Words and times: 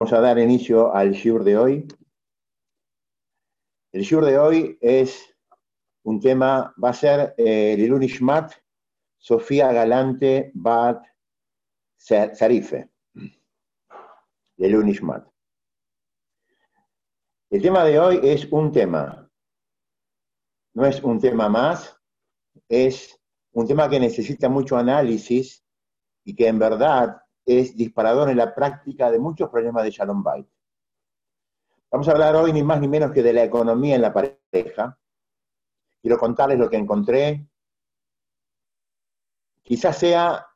Vamos 0.00 0.12
a 0.12 0.20
dar 0.20 0.38
inicio 0.38 0.94
al 0.94 1.10
Shur 1.10 1.42
de 1.42 1.58
hoy. 1.58 1.88
El 3.90 4.02
Shur 4.02 4.24
de 4.24 4.38
hoy 4.38 4.78
es 4.80 5.34
un 6.04 6.20
tema, 6.20 6.72
va 6.82 6.90
a 6.90 6.94
ser 6.94 7.34
eh, 7.36 7.72
el 7.72 8.02
Ishmat, 8.04 8.52
Sofía 9.16 9.72
Galante 9.72 10.52
Bat 10.54 11.04
Zarife. 11.98 12.88
El 14.56 14.88
Ishmat. 14.88 15.26
El 17.50 17.60
tema 17.60 17.82
de 17.84 17.98
hoy 17.98 18.20
es 18.22 18.44
un 18.52 18.70
tema. 18.70 19.28
No 20.74 20.86
es 20.86 21.02
un 21.02 21.18
tema 21.18 21.48
más, 21.48 21.98
es 22.68 23.20
un 23.50 23.66
tema 23.66 23.90
que 23.90 23.98
necesita 23.98 24.48
mucho 24.48 24.76
análisis 24.76 25.64
y 26.24 26.36
que 26.36 26.46
en 26.46 26.60
verdad 26.60 27.20
es 27.48 27.74
disparador 27.74 28.28
en 28.28 28.36
la 28.36 28.54
práctica 28.54 29.10
de 29.10 29.18
muchos 29.18 29.48
problemas 29.48 29.82
de 29.82 29.90
Shalom 29.90 30.22
Bait. 30.22 30.46
Vamos 31.90 32.06
a 32.06 32.12
hablar 32.12 32.36
hoy 32.36 32.52
ni 32.52 32.62
más 32.62 32.78
ni 32.78 32.88
menos 32.88 33.10
que 33.10 33.22
de 33.22 33.32
la 33.32 33.42
economía 33.42 33.94
en 33.94 34.02
la 34.02 34.12
pareja. 34.12 34.98
Quiero 36.02 36.18
contarles 36.18 36.58
lo 36.58 36.68
que 36.68 36.76
encontré. 36.76 37.48
Quizás 39.62 39.96
sea 39.96 40.46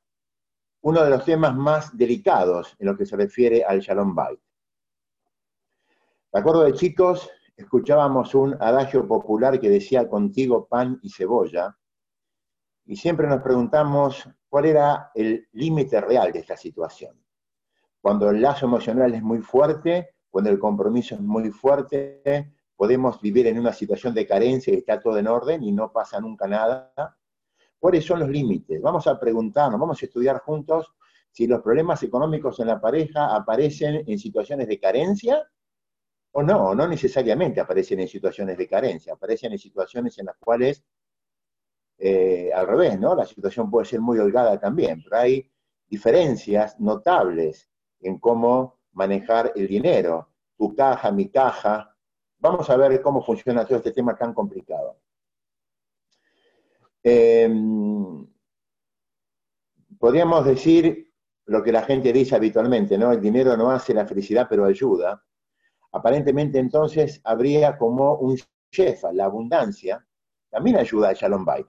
uno 0.83 1.03
de 1.03 1.09
los 1.09 1.25
temas 1.25 1.57
más 1.57 1.97
delicados 1.97 2.77
en 2.79 2.89
lo 2.89 2.97
que 2.97 3.07
se 3.07 3.17
refiere 3.17 3.65
al 3.65 3.81
Shalom 3.81 4.15
Bait. 4.15 4.41
De 6.31 6.41
acuerdo 6.41 6.65
de 6.65 6.75
chicos, 6.75 7.31
escuchábamos 7.57 8.35
un 8.35 8.55
adagio 8.61 9.09
popular 9.09 9.59
que 9.59 9.71
decía 9.71 10.11
contigo 10.11 10.67
pan 10.67 11.01
y 11.03 11.09
cebolla, 11.09 11.75
y 12.85 12.97
siempre 12.97 13.27
nos 13.27 13.43
preguntamos 13.43 14.29
cuál 14.49 14.67
era 14.67 15.11
el 15.15 15.49
límite 15.53 16.01
real 16.01 16.33
de 16.33 16.41
esta 16.41 16.57
situación. 16.57 17.23
Cuando 18.01 18.31
el 18.31 18.43
lazo 18.43 18.67
emocional 18.67 19.15
es 19.15 19.23
muy 19.23 19.39
fuerte, 19.39 20.17
cuando 20.29 20.51
el 20.51 20.59
compromiso 20.59 21.15
es 21.15 21.21
muy 21.21 21.51
fuerte, 21.51 22.53
podemos 22.75 23.21
vivir 23.21 23.47
en 23.47 23.59
una 23.59 23.73
situación 23.73 24.13
de 24.15 24.27
carencia 24.27 24.73
y 24.73 24.79
está 24.79 25.01
todo 25.01 25.19
en 25.19 25.29
orden 25.29 25.63
y 25.63 25.73
no 25.73 25.93
pasa 25.93 26.21
nunca 26.21 26.47
nada. 26.47 26.93
¿Cuáles 27.79 28.05
son 28.05 28.21
los 28.21 28.29
límites? 28.29 28.81
Vamos 28.81 29.07
a 29.07 29.19
preguntarnos, 29.19 29.79
vamos 29.79 30.03
a 30.03 30.07
estudiar 30.07 30.41
juntos 30.41 30.93
si 31.31 31.47
los 31.47 31.63
problemas 31.63 32.03
económicos 32.03 32.61
en 32.61 32.67
la 32.67 32.81
pareja 32.81 33.35
aparecen 33.35 34.05
en 34.07 34.19
situaciones 34.19 34.69
de 34.69 34.79
carencia 34.79 35.43
o 36.33 36.43
no, 36.43 36.75
no 36.75 36.87
necesariamente 36.87 37.61
aparecen 37.61 38.01
en 38.01 38.09
situaciones 38.09 38.59
de 38.59 38.69
carencia, 38.69 39.15
aparecen 39.15 39.53
en 39.53 39.59
situaciones 39.59 40.19
en 40.19 40.27
las 40.27 40.37
cuales 40.39 40.85
eh, 42.05 42.51
al 42.53 42.67
revés, 42.67 42.99
¿no? 42.99 43.15
La 43.15 43.25
situación 43.25 43.71
puede 43.71 43.87
ser 43.87 44.01
muy 44.01 44.19
holgada 44.19 44.59
también, 44.59 45.01
pero 45.05 45.19
hay 45.19 45.49
diferencias 45.87 46.81
notables 46.81 47.71
en 48.01 48.19
cómo 48.19 48.81
manejar 48.91 49.53
el 49.55 49.69
dinero, 49.69 50.29
tu 50.59 50.75
caja, 50.75 51.13
mi 51.13 51.29
caja. 51.29 51.97
Vamos 52.39 52.69
a 52.71 52.77
ver 52.77 53.01
cómo 53.03 53.23
funciona 53.23 53.65
todo 53.65 53.77
este 53.77 53.93
tema 53.93 54.17
tan 54.17 54.35
complicado. 54.35 54.99
Em, 57.05 58.27
podríamos 59.97 60.45
decir 60.45 61.09
lo 61.45 61.63
que 61.63 61.71
la 61.71 61.83
gente 61.83 62.13
dice 62.13 62.35
habitualmente, 62.35 62.99
¿no? 62.99 63.13
El 63.13 63.21
dinero 63.21 63.57
no 63.57 63.71
hace 63.71 63.95
la 63.95 64.07
felicidad, 64.07 64.49
pero 64.51 64.65
ayuda. 64.65 65.23
Aparentemente 65.93 66.59
entonces 66.59 67.21
habría 67.23 67.79
como 67.79 68.17
un 68.17 68.37
shefa, 68.73 69.13
la 69.13 69.27
abundancia, 69.27 70.05
también 70.51 70.79
ayuda 70.79 71.11
a 71.11 71.13
Shalom 71.13 71.45
Bait. 71.45 71.69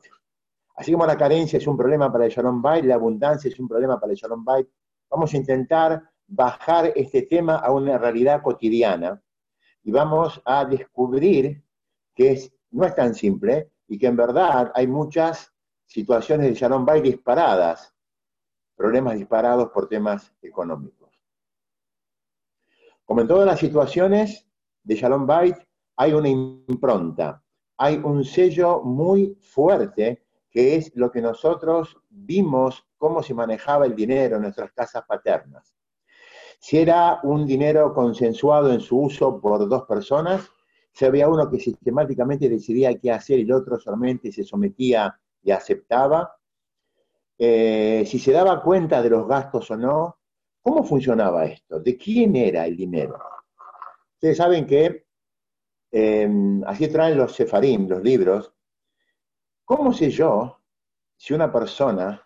Así 0.76 0.92
como 0.92 1.06
la 1.06 1.18
carencia 1.18 1.58
es 1.58 1.68
un 1.68 1.78
problema 1.78 2.12
para 2.12 2.26
el 2.26 2.32
Shalom 2.32 2.62
Bait, 2.62 2.86
la 2.86 2.96
abundancia 2.96 3.48
es 3.48 3.60
un 3.60 3.68
problema 3.68 4.00
para 4.00 4.14
el 4.14 4.18
Shalom 4.18 4.44
Bait, 4.44 4.68
vamos 5.10 5.34
a 5.34 5.38
intentar 5.38 6.02
bajar 6.28 6.92
este 6.96 7.24
tema 7.24 7.58
a 7.58 7.72
una 7.72 7.98
realidad 7.98 8.42
cotidiana 8.42 9.22
y 9.84 9.92
vamos 9.92 10.42
a 10.46 10.66
descubrir 10.66 11.64
que 12.16 12.52
no 12.72 12.86
es 12.86 12.96
tan 12.96 13.14
simple 13.14 13.72
y 13.88 14.00
que 14.00 14.08
en 14.08 14.16
verdad 14.16 14.72
hay 14.74 14.88
muchas 14.88 15.54
situaciones 15.86 16.48
de 16.48 16.56
Shalom 16.56 16.86
Bait 16.86 17.04
disparadas, 17.04 17.94
problemas 18.76 19.16
disparados 19.16 19.70
por 19.70 19.88
temas 19.88 20.34
económicos. 20.42 21.12
Como 23.06 23.22
en 23.22 23.28
todas 23.28 23.46
las 23.46 23.60
situaciones 23.60 24.48
de 24.82 24.96
Shalom 24.96 25.28
Bait, 25.28 25.56
hay 25.98 26.14
una 26.14 26.30
impronta, 26.30 27.44
hay 27.78 27.98
un 27.98 28.24
sello 28.24 28.82
muy 28.82 29.38
fuerte 29.40 30.23
que 30.54 30.76
es 30.76 30.92
lo 30.96 31.12
que 31.12 31.20
nosotros 31.20 31.98
vimos 32.10 32.86
cómo 32.98 33.24
se 33.24 33.34
manejaba 33.34 33.88
el 33.88 33.96
dinero 33.96 34.36
en 34.36 34.44
nuestras 34.44 34.72
casas 34.72 35.04
paternas. 35.08 35.74
Si 36.60 36.78
era 36.78 37.20
un 37.24 37.46
dinero 37.46 37.94
consensuado 37.94 38.72
en 38.72 38.80
su 38.80 39.00
uso 39.00 39.42
por 39.42 39.68
dos 39.68 39.84
personas, 39.84 40.50
si 40.94 41.06
había 41.06 41.28
uno 41.28 41.50
que 41.50 41.60
sistemáticamente 41.60 42.48
decidía 42.48 42.98
qué 43.00 43.12
hacer 43.12 43.40
y 43.40 43.42
el 43.42 43.52
otro 43.52 43.80
solamente 43.80 44.32
se 44.32 44.44
sometía 44.44 45.20
y 45.42 45.50
aceptaba, 45.50 46.38
eh, 47.38 48.04
si 48.06 48.20
se 48.20 48.32
daba 48.32 48.62
cuenta 48.62 49.02
de 49.02 49.10
los 49.10 49.28
gastos 49.28 49.72
o 49.72 49.76
no, 49.76 50.20
¿cómo 50.62 50.84
funcionaba 50.84 51.46
esto? 51.46 51.80
¿De 51.80 51.98
quién 51.98 52.36
era 52.36 52.68
el 52.68 52.78
dinero? 52.78 53.20
Ustedes 54.14 54.38
saben 54.38 54.68
que 54.68 55.08
eh, 55.92 56.30
así 56.68 56.88
traen 56.88 57.18
los 57.18 57.36
sefarim, 57.36 57.90
los 57.90 58.04
libros, 58.04 58.53
¿Cómo 59.66 59.94
sé 59.94 60.10
yo 60.10 60.60
si 61.16 61.34
una 61.34 61.52
persona 61.52 62.22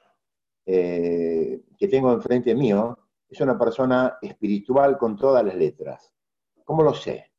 eh, 0.65 1.61
que 1.77 1.87
tengo 1.87 2.11
enfrente 2.11 2.55
mío 2.55 2.97
es 3.29 3.39
una 3.41 3.57
persona 3.57 4.17
espiritual 4.21 4.97
con 4.97 5.15
todas 5.15 5.45
las 5.45 5.55
letras? 5.55 6.11
¿Cómo 6.63 6.81
lo 6.81 6.93
sé? 6.93 7.31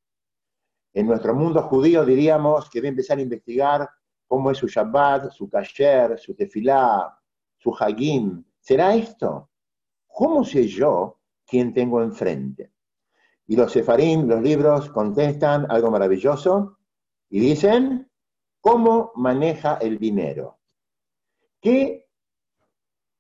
En 0.93 1.07
nuestro 1.07 1.35
mundo 1.35 1.63
judío 1.63 2.05
diríamos 2.05 2.71
que 2.71 2.81
voy 2.81 2.87
a 2.87 2.91
empezar 2.91 3.19
a 3.19 3.23
investigar 3.23 3.91
cómo 4.27 4.51
es 4.51 4.59
su 4.59 4.69
Shabbat, 4.69 5.33
su 5.33 5.49
Kasher, 5.49 6.19
su 6.19 6.35
Tefilá, 6.35 7.19
su 7.57 7.75
Hagim. 7.75 8.45
¿Será 8.61 8.95
esto? 8.95 9.51
¿Cómo 10.07 10.45
sé 10.45 10.67
yo 10.69 11.21
quién 11.45 11.75
tengo 11.75 12.03
enfrente? 12.03 12.73
Y 13.47 13.57
los 13.57 13.73
sefarim, 13.73 14.29
los 14.29 14.43
libros, 14.43 14.91
contestan 14.91 15.67
algo 15.71 15.91
maravilloso 15.91 16.79
y 17.31 17.41
dicen, 17.41 18.08
¿Cómo 18.61 19.13
maneja 19.17 19.79
el 19.81 19.99
dinero? 19.99 20.59
¿Qué 21.61 22.09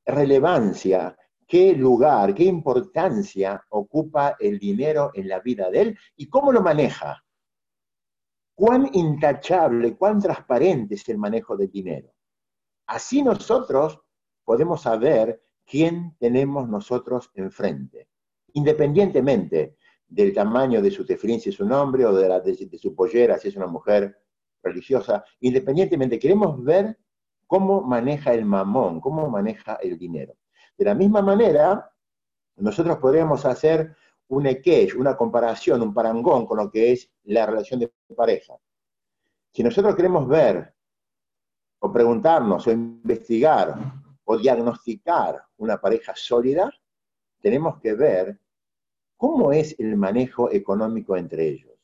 relevancia, 0.04 1.16
qué 1.46 1.74
lugar, 1.74 2.34
qué 2.34 2.44
importancia 2.44 3.64
ocupa 3.70 4.36
el 4.38 4.58
dinero 4.58 5.10
en 5.14 5.28
la 5.28 5.40
vida 5.40 5.70
de 5.70 5.80
él 5.80 5.98
y 6.16 6.28
cómo 6.28 6.52
lo 6.52 6.60
maneja? 6.60 7.24
¿Cuán 8.54 8.90
intachable, 8.92 9.96
cuán 9.96 10.20
transparente 10.20 10.96
es 10.96 11.08
el 11.08 11.18
manejo 11.18 11.56
del 11.56 11.70
dinero? 11.70 12.12
Así 12.86 13.22
nosotros 13.22 14.00
podemos 14.44 14.82
saber 14.82 15.42
quién 15.64 16.16
tenemos 16.18 16.68
nosotros 16.68 17.30
enfrente, 17.34 18.08
independientemente 18.54 19.76
del 20.06 20.32
tamaño 20.32 20.80
de 20.80 20.90
su 20.90 21.04
tefilín, 21.04 21.40
si 21.40 21.50
es 21.50 21.60
un 21.60 21.70
hombre, 21.70 22.06
o 22.06 22.14
de, 22.14 22.40
de 22.40 22.78
su 22.78 22.94
pollera, 22.94 23.38
si 23.38 23.48
es 23.48 23.56
una 23.56 23.66
mujer, 23.66 24.16
religiosa, 24.62 25.24
independientemente, 25.40 26.18
queremos 26.18 26.62
ver 26.62 26.98
cómo 27.46 27.80
maneja 27.80 28.32
el 28.34 28.44
mamón, 28.44 29.00
cómo 29.00 29.28
maneja 29.28 29.74
el 29.76 29.98
dinero. 29.98 30.36
De 30.76 30.84
la 30.84 30.94
misma 30.94 31.22
manera, 31.22 31.90
nosotros 32.56 32.98
podríamos 32.98 33.44
hacer 33.44 33.96
un 34.28 34.46
equesh, 34.46 34.94
una 34.94 35.16
comparación, 35.16 35.82
un 35.82 35.94
parangón 35.94 36.46
con 36.46 36.58
lo 36.58 36.70
que 36.70 36.92
es 36.92 37.10
la 37.24 37.46
relación 37.46 37.80
de 37.80 37.92
pareja. 38.14 38.54
Si 39.52 39.62
nosotros 39.62 39.96
queremos 39.96 40.28
ver 40.28 40.74
o 41.80 41.92
preguntarnos 41.92 42.66
o 42.66 42.70
investigar 42.70 43.74
o 44.24 44.36
diagnosticar 44.36 45.42
una 45.56 45.80
pareja 45.80 46.12
sólida, 46.14 46.70
tenemos 47.40 47.80
que 47.80 47.94
ver 47.94 48.38
cómo 49.16 49.52
es 49.52 49.74
el 49.78 49.96
manejo 49.96 50.50
económico 50.52 51.16
entre 51.16 51.48
ellos 51.48 51.77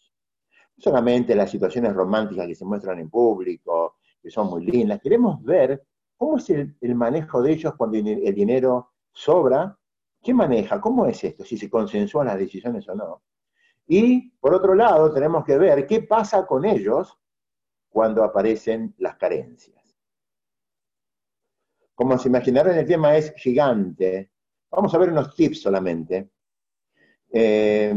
solamente 0.78 1.34
las 1.34 1.50
situaciones 1.50 1.92
románticas 1.92 2.46
que 2.46 2.54
se 2.54 2.64
muestran 2.64 2.98
en 2.98 3.10
público, 3.10 3.96
que 4.22 4.30
son 4.30 4.48
muy 4.48 4.64
lindas, 4.64 5.00
queremos 5.00 5.42
ver 5.42 5.86
cómo 6.16 6.38
es 6.38 6.48
el, 6.50 6.94
manejo 6.94 7.42
de 7.42 7.52
ellos 7.52 7.74
cuando 7.76 7.98
el 7.98 8.34
dinero 8.34 8.92
sobra, 9.12 9.78
¿qué 10.22 10.34
maneja? 10.34 10.80
¿Cómo 10.80 11.06
es 11.06 11.22
esto? 11.22 11.44
Si 11.44 11.56
se 11.56 11.70
consensúan 11.70 12.26
las 12.26 12.38
decisiones 12.38 12.88
o 12.88 12.94
no. 12.94 13.22
Y 13.86 14.30
por 14.38 14.54
otro 14.54 14.74
lado, 14.74 15.12
tenemos 15.12 15.44
que 15.44 15.58
ver 15.58 15.86
qué 15.86 16.02
pasa 16.02 16.46
con 16.46 16.64
ellos 16.64 17.18
cuando 17.88 18.24
aparecen 18.24 18.94
las 18.98 19.16
carencias. 19.16 19.96
Como 21.94 22.18
se 22.18 22.28
imaginarán, 22.28 22.76
el 22.76 22.86
tema 22.86 23.16
es 23.16 23.32
gigante. 23.36 24.32
Vamos 24.70 24.92
a 24.94 24.98
ver 24.98 25.10
unos 25.10 25.34
tips 25.36 25.62
solamente. 25.62 26.30
Eh, 27.36 27.92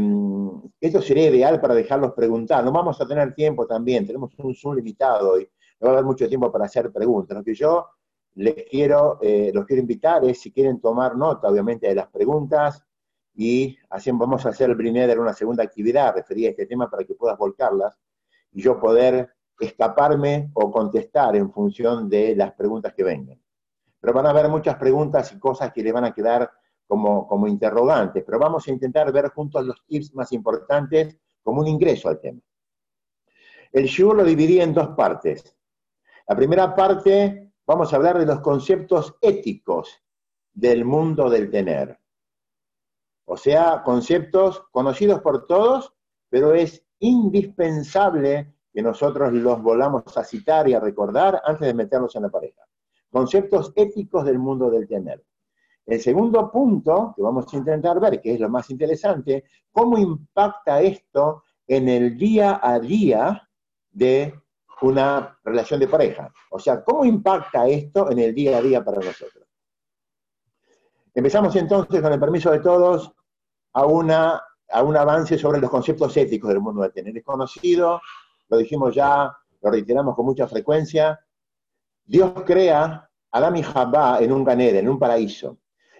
esto 0.80 1.00
sería 1.00 1.30
ideal 1.30 1.60
para 1.60 1.74
dejarlos 1.74 2.12
preguntar. 2.12 2.64
No 2.64 2.72
vamos 2.72 3.00
a 3.00 3.06
tener 3.06 3.34
tiempo 3.34 3.68
también, 3.68 4.04
tenemos 4.04 4.32
un 4.38 4.52
Zoom 4.52 4.74
limitado 4.74 5.38
y 5.40 5.48
no 5.80 5.86
va 5.86 5.90
a 5.90 5.92
haber 5.92 6.04
mucho 6.04 6.28
tiempo 6.28 6.50
para 6.50 6.64
hacer 6.64 6.90
preguntas. 6.90 7.38
Lo 7.38 7.44
que 7.44 7.54
yo 7.54 7.86
les 8.34 8.64
quiero, 8.68 9.18
eh, 9.22 9.52
los 9.54 9.64
quiero 9.64 9.82
invitar 9.82 10.24
es 10.24 10.40
si 10.40 10.50
quieren 10.50 10.80
tomar 10.80 11.16
nota, 11.16 11.48
obviamente, 11.48 11.86
de 11.86 11.94
las 11.94 12.08
preguntas 12.08 12.84
y 13.36 13.78
así 13.90 14.10
vamos 14.12 14.44
a 14.44 14.48
hacer 14.48 14.70
el 14.70 14.74
Brineder 14.76 15.20
una 15.20 15.32
segunda 15.32 15.62
actividad 15.62 16.16
referida 16.16 16.48
a 16.48 16.50
este 16.50 16.66
tema 16.66 16.90
para 16.90 17.04
que 17.04 17.14
puedas 17.14 17.38
volcarlas 17.38 17.96
y 18.50 18.60
yo 18.60 18.80
poder 18.80 19.30
escaparme 19.60 20.50
o 20.54 20.72
contestar 20.72 21.36
en 21.36 21.52
función 21.52 22.08
de 22.08 22.34
las 22.34 22.52
preguntas 22.54 22.92
que 22.92 23.04
vengan. 23.04 23.40
Pero 24.00 24.12
van 24.12 24.26
a 24.26 24.30
haber 24.30 24.48
muchas 24.48 24.74
preguntas 24.74 25.32
y 25.32 25.38
cosas 25.38 25.72
que 25.72 25.82
le 25.84 25.92
van 25.92 26.04
a 26.04 26.12
quedar 26.12 26.50
como, 26.88 27.28
como 27.28 27.46
interrogantes, 27.46 28.24
pero 28.24 28.38
vamos 28.38 28.66
a 28.66 28.72
intentar 28.72 29.12
ver 29.12 29.28
juntos 29.28 29.64
los 29.64 29.84
tips 29.86 30.14
más 30.14 30.32
importantes 30.32 31.16
como 31.42 31.60
un 31.60 31.68
ingreso 31.68 32.08
al 32.08 32.20
tema. 32.20 32.40
El 33.70 33.84
Shur 33.84 34.16
lo 34.16 34.24
dividí 34.24 34.60
en 34.60 34.72
dos 34.72 34.88
partes. 34.96 35.54
La 36.26 36.34
primera 36.34 36.74
parte, 36.74 37.52
vamos 37.66 37.92
a 37.92 37.96
hablar 37.96 38.18
de 38.18 38.26
los 38.26 38.40
conceptos 38.40 39.14
éticos 39.20 40.02
del 40.52 40.84
mundo 40.84 41.28
del 41.28 41.50
tener. 41.50 42.00
O 43.26 43.36
sea, 43.36 43.82
conceptos 43.82 44.64
conocidos 44.70 45.20
por 45.20 45.46
todos, 45.46 45.94
pero 46.30 46.54
es 46.54 46.82
indispensable 46.98 48.54
que 48.72 48.82
nosotros 48.82 49.32
los 49.34 49.62
volvamos 49.62 50.16
a 50.16 50.24
citar 50.24 50.68
y 50.68 50.74
a 50.74 50.80
recordar 50.80 51.42
antes 51.44 51.66
de 51.66 51.74
meterlos 51.74 52.16
en 52.16 52.22
la 52.22 52.30
pareja. 52.30 52.62
Conceptos 53.10 53.72
éticos 53.76 54.24
del 54.24 54.38
mundo 54.38 54.70
del 54.70 54.88
tener. 54.88 55.22
El 55.88 56.02
segundo 56.02 56.50
punto 56.50 57.14
que 57.16 57.22
vamos 57.22 57.46
a 57.50 57.56
intentar 57.56 57.98
ver, 57.98 58.20
que 58.20 58.34
es 58.34 58.40
lo 58.40 58.50
más 58.50 58.68
interesante, 58.68 59.44
cómo 59.72 59.96
impacta 59.96 60.82
esto 60.82 61.44
en 61.66 61.88
el 61.88 62.18
día 62.18 62.60
a 62.62 62.78
día 62.78 63.48
de 63.90 64.38
una 64.82 65.38
relación 65.42 65.80
de 65.80 65.88
pareja. 65.88 66.30
O 66.50 66.58
sea, 66.58 66.84
cómo 66.84 67.06
impacta 67.06 67.66
esto 67.66 68.10
en 68.10 68.18
el 68.18 68.34
día 68.34 68.58
a 68.58 68.60
día 68.60 68.84
para 68.84 68.98
nosotros. 68.98 69.46
Empezamos 71.14 71.56
entonces, 71.56 72.02
con 72.02 72.12
el 72.12 72.20
permiso 72.20 72.50
de 72.50 72.60
todos, 72.60 73.10
a, 73.72 73.86
una, 73.86 74.42
a 74.68 74.82
un 74.82 74.94
avance 74.94 75.38
sobre 75.38 75.58
los 75.58 75.70
conceptos 75.70 76.14
éticos 76.18 76.50
del 76.50 76.60
mundo 76.60 76.82
del 76.82 76.92
tener. 76.92 77.16
Es 77.16 77.24
conocido, 77.24 78.02
lo 78.50 78.58
dijimos 78.58 78.94
ya, 78.94 79.34
lo 79.62 79.70
reiteramos 79.70 80.14
con 80.14 80.26
mucha 80.26 80.46
frecuencia. 80.46 81.18
Dios 82.04 82.30
crea 82.44 82.84
a 82.84 83.10
Adam 83.30 83.56
y 83.56 83.62
Jabá 83.62 84.18
en 84.20 84.32
un 84.32 84.44
ganeda, 84.44 84.80
en 84.80 84.88
un 84.90 84.98
paraíso, 84.98 85.56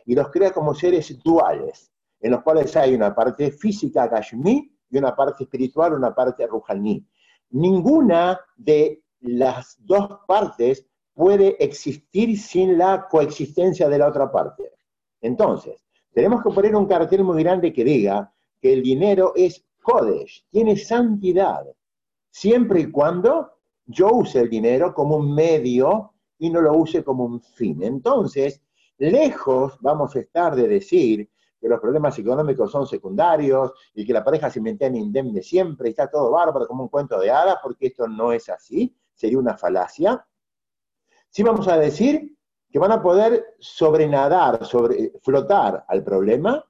y 0.08 0.14
los 0.14 0.31
crea 0.31 0.52
como 0.52 0.75
seres 0.75 1.22
duales, 1.22 1.93
en 2.19 2.31
los 2.31 2.43
cuales 2.43 2.75
hay 2.78 2.94
una 2.94 3.14
parte 3.14 3.50
física, 3.50 4.08
Gashmi, 4.08 4.72
y 4.88 4.96
una 4.96 5.14
parte 5.14 5.44
espiritual, 5.44 5.93
una 5.93 6.14
parte 6.14 6.46
Ruhaní. 6.46 7.06
Ninguna 7.50 8.40
de 8.56 9.02
las 9.20 9.76
dos 9.84 10.20
partes 10.26 10.87
puede 11.12 11.62
existir 11.62 12.38
sin 12.38 12.78
la 12.78 13.06
coexistencia 13.06 13.87
de 13.87 13.99
la 13.99 14.08
otra 14.08 14.32
parte. 14.32 14.72
Entonces, 15.20 15.84
tenemos 16.14 16.43
que 16.43 16.52
poner 16.52 16.75
un 16.75 16.87
cartel 16.87 17.22
muy 17.22 17.43
grande 17.43 17.70
que 17.70 17.84
diga 17.84 18.32
que 18.62 18.72
el 18.72 18.82
dinero 18.82 19.34
es 19.37 19.62
Kodesh, 19.82 20.46
tiene 20.50 20.78
santidad, 20.78 21.66
siempre 22.31 22.81
y 22.81 22.90
cuando 22.90 23.58
yo 23.84 24.08
use 24.08 24.40
el 24.40 24.49
dinero 24.49 24.94
como 24.94 25.16
un 25.16 25.34
medio 25.34 26.14
y 26.38 26.49
no 26.49 26.62
lo 26.62 26.72
use 26.78 27.05
como 27.05 27.26
un 27.26 27.43
fin. 27.43 27.82
Entonces, 27.82 28.62
lejos 28.99 29.79
vamos 29.81 30.15
a 30.17 30.21
estar 30.21 30.55
de 30.55 30.69
decir 30.69 31.31
que 31.61 31.69
los 31.69 31.81
problemas 31.81 32.19
económicos 32.19 32.71
son 32.71 32.87
secundarios 32.87 33.73
y 33.95 34.06
que 34.06 34.12
la 34.12 34.25
pareja 34.25 34.50
se 34.50 34.61
mantiene 34.61 34.99
indemne 34.99 35.43
siempre 35.43 35.89
y 35.89 35.91
está 35.91 36.09
todo 36.09 36.31
bárbaro 36.31 36.67
como 36.67 36.85
un 36.85 36.89
cuento 36.89 37.19
de 37.19 37.31
hadas, 37.31 37.59
porque 37.62 37.89
esto 37.89 38.06
no 38.06 38.33
es 38.33 38.49
así, 38.49 38.95
sería 39.15 39.39
una 39.39 39.56
falacia. 39.56 40.25
Sí 41.31 41.43
vamos 41.43 41.67
a 41.69 41.77
decir 41.77 42.37
que 42.71 42.79
van 42.79 42.93
a 42.93 43.03
poder 43.03 43.56
sobrenadar, 43.59 44.65
sobre, 44.65 45.12
flotar 45.23 45.85
al 45.89 46.05
problema 46.05 46.65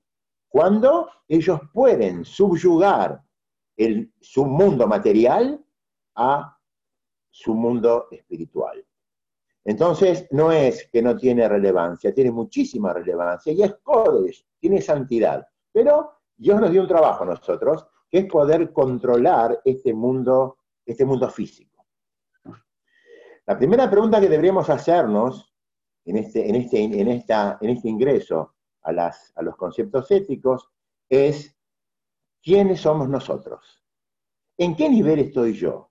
cuando 0.49 1.11
ellos 1.27 1.61
pueden 1.73 2.25
subyugar 2.25 3.23
el, 3.77 4.13
su 4.21 4.47
mundo 4.47 4.87
material 4.87 5.63
a 6.15 6.59
su 7.31 7.55
mundo 7.55 8.09
espiritual. 8.11 8.85
Entonces, 9.69 10.27
no 10.31 10.51
es 10.51 10.89
que 10.91 11.03
no 11.03 11.15
tiene 11.15 11.47
relevancia, 11.47 12.15
tiene 12.15 12.31
muchísima 12.31 12.95
relevancia 12.95 13.53
y 13.53 13.63
es 13.63 13.75
Kodesh, 13.83 14.43
tiene 14.59 14.81
santidad. 14.81 15.47
Pero 15.71 16.11
Dios 16.35 16.59
nos 16.59 16.71
dio 16.71 16.81
un 16.81 16.89
trabajo 16.89 17.25
a 17.25 17.27
nosotros, 17.27 17.87
que 18.09 18.21
es 18.21 18.25
poder 18.25 18.73
controlar 18.73 19.61
este 19.63 19.93
mundo, 19.93 20.57
este 20.87 21.05
mundo 21.05 21.29
físico. 21.29 21.85
La 23.45 23.59
primera 23.59 23.91
pregunta 23.91 24.19
que 24.19 24.31
deberíamos 24.31 24.71
hacernos 24.71 25.55
en 26.07 26.17
este, 26.17 26.49
en 26.49 26.55
este, 26.55 26.83
en 26.83 27.09
esta, 27.09 27.59
en 27.61 27.69
este 27.69 27.91
ingreso 27.91 28.55
a, 28.85 28.91
a 29.35 29.43
los 29.43 29.55
conceptos 29.55 30.11
éticos 30.11 30.67
es 31.11 31.55
quiénes 32.43 32.81
somos 32.81 33.07
nosotros. 33.07 33.85
¿En 34.57 34.75
qué 34.75 34.89
nivel 34.89 35.19
estoy 35.19 35.53
yo? 35.53 35.91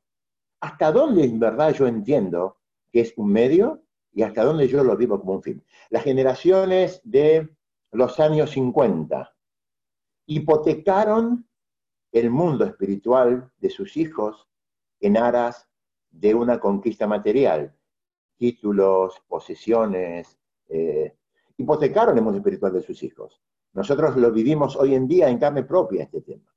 ¿Hasta 0.62 0.92
dónde 0.92 1.26
en 1.26 1.40
verdad 1.40 1.76
yo 1.76 1.86
entiendo 1.86 2.58
es 3.02 3.14
un 3.18 3.32
medio 3.32 3.84
y 4.12 4.24
hasta 4.24 4.44
dónde 4.44 4.68
yo 4.68 4.84
lo 4.84 4.96
vivo 4.98 5.20
como 5.20 5.34
un 5.34 5.44
fin? 5.44 5.64
Las 5.90 6.04
generaciones 6.04 7.02
de 7.04 7.50
los 7.92 8.20
años 8.20 8.52
50 8.52 9.34
hipotecaron 10.28 11.48
el 12.12 12.30
mundo 12.30 12.66
espiritual 12.66 13.52
de 13.58 13.70
sus 13.70 13.96
hijos 13.98 14.48
en 15.00 15.18
aras 15.18 15.68
de 16.10 16.34
una 16.34 16.60
conquista 16.60 17.08
material, 17.08 17.76
títulos, 18.38 19.22
posesiones, 19.28 20.40
eh, 20.70 21.16
hipotecaron 21.58 22.18
el 22.18 22.24
mundo 22.24 22.38
espiritual 22.40 22.74
de 22.74 22.82
sus 22.82 23.02
hijos. 23.04 23.42
Nosotros 23.74 24.18
lo 24.18 24.32
vivimos 24.32 24.76
hoy 24.76 24.96
en 24.96 25.08
día 25.08 25.30
en 25.30 25.38
carne 25.38 25.64
propia 25.64 26.04
este 26.04 26.22
tema. 26.22 26.52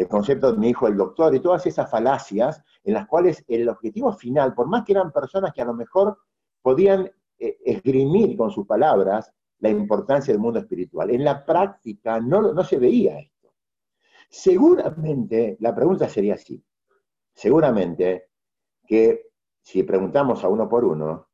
El 0.00 0.08
concepto 0.08 0.50
de 0.50 0.56
mi 0.56 0.70
hijo 0.70 0.86
el 0.86 0.96
doctor 0.96 1.34
y 1.34 1.40
todas 1.40 1.66
esas 1.66 1.90
falacias 1.90 2.64
en 2.84 2.94
las 2.94 3.06
cuales 3.06 3.44
el 3.48 3.68
objetivo 3.68 4.10
final, 4.14 4.54
por 4.54 4.66
más 4.66 4.82
que 4.82 4.92
eran 4.92 5.12
personas 5.12 5.52
que 5.52 5.60
a 5.60 5.66
lo 5.66 5.74
mejor 5.74 6.16
podían 6.62 7.12
eh, 7.38 7.58
esgrimir 7.66 8.34
con 8.34 8.50
sus 8.50 8.66
palabras 8.66 9.30
la 9.58 9.68
importancia 9.68 10.32
del 10.32 10.40
mundo 10.40 10.58
espiritual, 10.58 11.10
en 11.10 11.22
la 11.22 11.44
práctica 11.44 12.18
no, 12.18 12.40
no 12.40 12.64
se 12.64 12.78
veía 12.78 13.18
esto. 13.20 13.52
Seguramente, 14.30 15.58
la 15.60 15.74
pregunta 15.74 16.08
sería 16.08 16.32
así, 16.32 16.64
seguramente 17.34 18.30
que 18.86 19.32
si 19.60 19.82
preguntamos 19.82 20.42
a 20.42 20.48
uno 20.48 20.66
por 20.66 20.82
uno, 20.82 21.28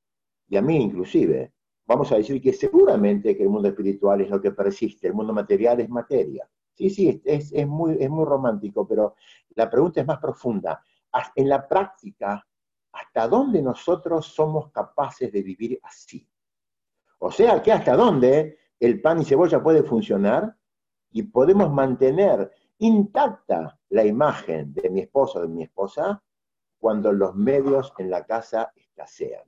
y 0.49 0.57
a 0.57 0.63
mí 0.63 0.77
inclusive, 0.77 1.53
vamos 1.87 2.11
a 2.11 2.17
decir 2.17 2.43
que 2.43 2.53
seguramente 2.53 3.37
que 3.37 3.45
el 3.45 3.49
mundo 3.49 3.69
espiritual 3.69 4.23
es 4.23 4.29
lo 4.29 4.41
que 4.41 4.51
persiste, 4.51 5.07
el 5.07 5.15
mundo 5.15 5.33
material 5.33 5.79
es 5.79 5.89
materia. 5.89 6.51
Sí, 6.77 6.91
sí, 6.91 7.23
es, 7.25 7.67
muy 7.67 7.97
romántico, 8.27 8.87
pero 8.87 9.15
la 9.55 9.71
pregunta 9.71 10.03
es 10.03 10.07
más 10.07 10.19
profunda. 10.19 10.85
En 11.35 11.49
la 11.49 11.67
práctica, 11.67 12.47
¿hasta 12.93 13.27
dónde 13.27 13.63
nosotros 13.63 14.27
somos 14.27 14.71
capaces 14.71 15.33
de 15.33 15.43
vivir 15.43 15.81
así? 15.83 16.29
O 17.19 17.31
sea, 17.31 17.63
que 17.63 17.73
hasta 17.73 17.97
dónde 17.97 18.59
el 18.79 19.01
pan 19.01 19.23
y 19.23 19.25
cebolla 19.25 19.63
puede 19.63 19.83
funcionar 19.85 20.55
y 21.11 21.23
podemos 21.23 21.73
mantener 21.73 22.53
intacta 22.79 23.81
la 23.89 24.05
imagen 24.05 24.75
de 24.75 24.91
mi 24.91 25.01
esposo 25.01 25.39
o 25.39 25.43
de 25.43 25.49
mi 25.49 25.63
esposa 25.63 26.23
cuando 26.79 27.11
los 27.11 27.35
medios 27.35 27.95
en 27.97 28.11
la 28.11 28.27
casa 28.27 28.71
escasean. 28.77 29.45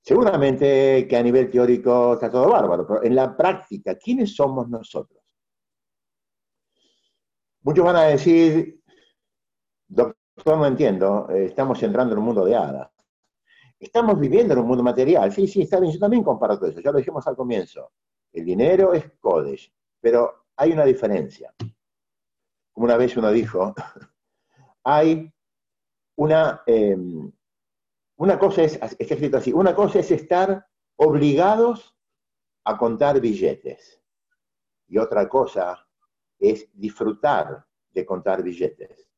Seguramente 0.00 1.06
que 1.06 1.16
a 1.18 1.22
nivel 1.22 1.50
teórico 1.50 2.14
está 2.14 2.30
todo 2.30 2.48
bárbaro, 2.48 2.86
pero 2.86 3.04
en 3.04 3.14
la 3.14 3.36
práctica, 3.36 3.94
¿quiénes 3.96 4.34
somos 4.34 4.70
nosotros? 4.70 5.25
Muchos 7.66 7.84
van 7.84 7.96
a 7.96 8.04
decir, 8.04 8.80
doctor, 9.88 10.56
no 10.56 10.66
entiendo, 10.66 11.28
eh, 11.30 11.46
estamos 11.46 11.82
entrando 11.82 12.12
en 12.12 12.20
un 12.20 12.26
mundo 12.26 12.44
de 12.44 12.54
hadas. 12.54 12.92
Estamos 13.76 14.20
viviendo 14.20 14.54
en 14.54 14.60
un 14.60 14.68
mundo 14.68 14.84
material. 14.84 15.32
Sí, 15.32 15.48
sí, 15.48 15.62
está 15.62 15.80
bien, 15.80 15.92
yo 15.92 15.98
también 15.98 16.22
comparto 16.22 16.64
eso, 16.64 16.78
ya 16.78 16.92
lo 16.92 16.98
dijimos 16.98 17.26
al 17.26 17.34
comienzo. 17.34 17.90
El 18.32 18.44
dinero 18.44 18.94
es 18.94 19.10
Kodesh, 19.18 19.74
pero 20.00 20.46
hay 20.54 20.70
una 20.74 20.84
diferencia. 20.84 21.52
Como 22.70 22.84
una 22.84 22.96
vez 22.96 23.16
uno 23.16 23.32
dijo, 23.32 23.74
hay 24.84 25.28
una, 26.18 26.62
em, 26.66 27.32
una 28.18 28.38
cosa 28.38 28.62
es, 28.62 28.74
está 28.74 29.14
escrito 29.14 29.38
así, 29.38 29.52
una 29.52 29.74
cosa 29.74 29.98
es 29.98 30.12
estar 30.12 30.68
obligados 30.94 31.96
a 32.62 32.78
contar 32.78 33.20
billetes 33.20 34.00
y 34.86 34.98
otra 34.98 35.28
cosa 35.28 35.85
es 36.38 36.68
disfrutar 36.72 37.64
de 37.90 38.06
contar 38.06 38.42
billetes. 38.42 39.08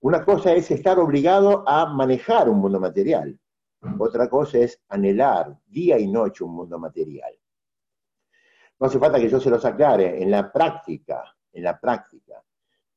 Una 0.00 0.24
cosa 0.24 0.52
es 0.52 0.70
estar 0.70 0.98
obligado 0.98 1.68
a 1.68 1.86
manejar 1.86 2.48
un 2.48 2.58
mundo 2.58 2.78
material, 2.78 3.38
otra 3.98 4.28
cosa 4.28 4.58
es 4.58 4.80
anhelar 4.88 5.58
día 5.66 5.98
y 5.98 6.06
noche 6.06 6.44
un 6.44 6.54
mundo 6.54 6.78
material. 6.78 7.32
No 8.78 8.86
hace 8.86 8.98
falta 8.98 9.18
que 9.18 9.28
yo 9.28 9.40
se 9.40 9.50
los 9.50 9.64
aclare, 9.64 10.22
en 10.22 10.30
la 10.30 10.52
práctica, 10.52 11.34
en 11.52 11.62
la 11.62 11.78
práctica, 11.80 12.42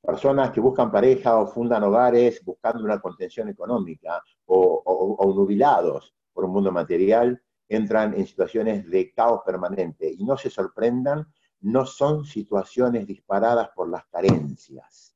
personas 0.01 0.51
que 0.51 0.59
buscan 0.59 0.91
pareja 0.91 1.37
o 1.37 1.47
fundan 1.47 1.83
hogares 1.83 2.43
buscando 2.43 2.83
una 2.83 2.99
contención 2.99 3.49
económica 3.49 4.21
o, 4.45 5.33
nubilados 5.35 6.13
por 6.33 6.45
un 6.45 6.51
mundo 6.51 6.71
material, 6.71 7.41
entran 7.67 8.13
en 8.13 8.25
situaciones 8.25 8.89
de 8.89 9.11
caos 9.13 9.41
permanente 9.45 10.11
y 10.11 10.23
no 10.23 10.35
se 10.37 10.49
sorprendan 10.49 11.27
no 11.61 11.85
son 11.85 12.25
situaciones 12.25 13.05
disparadas 13.05 13.69
por 13.75 13.89
las 13.89 14.05
carencias. 14.05 15.15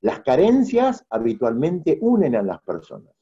Las 0.00 0.20
carencias 0.20 1.06
habitualmente 1.10 1.98
unen 2.00 2.36
a 2.36 2.42
las 2.42 2.60
personas. 2.62 3.14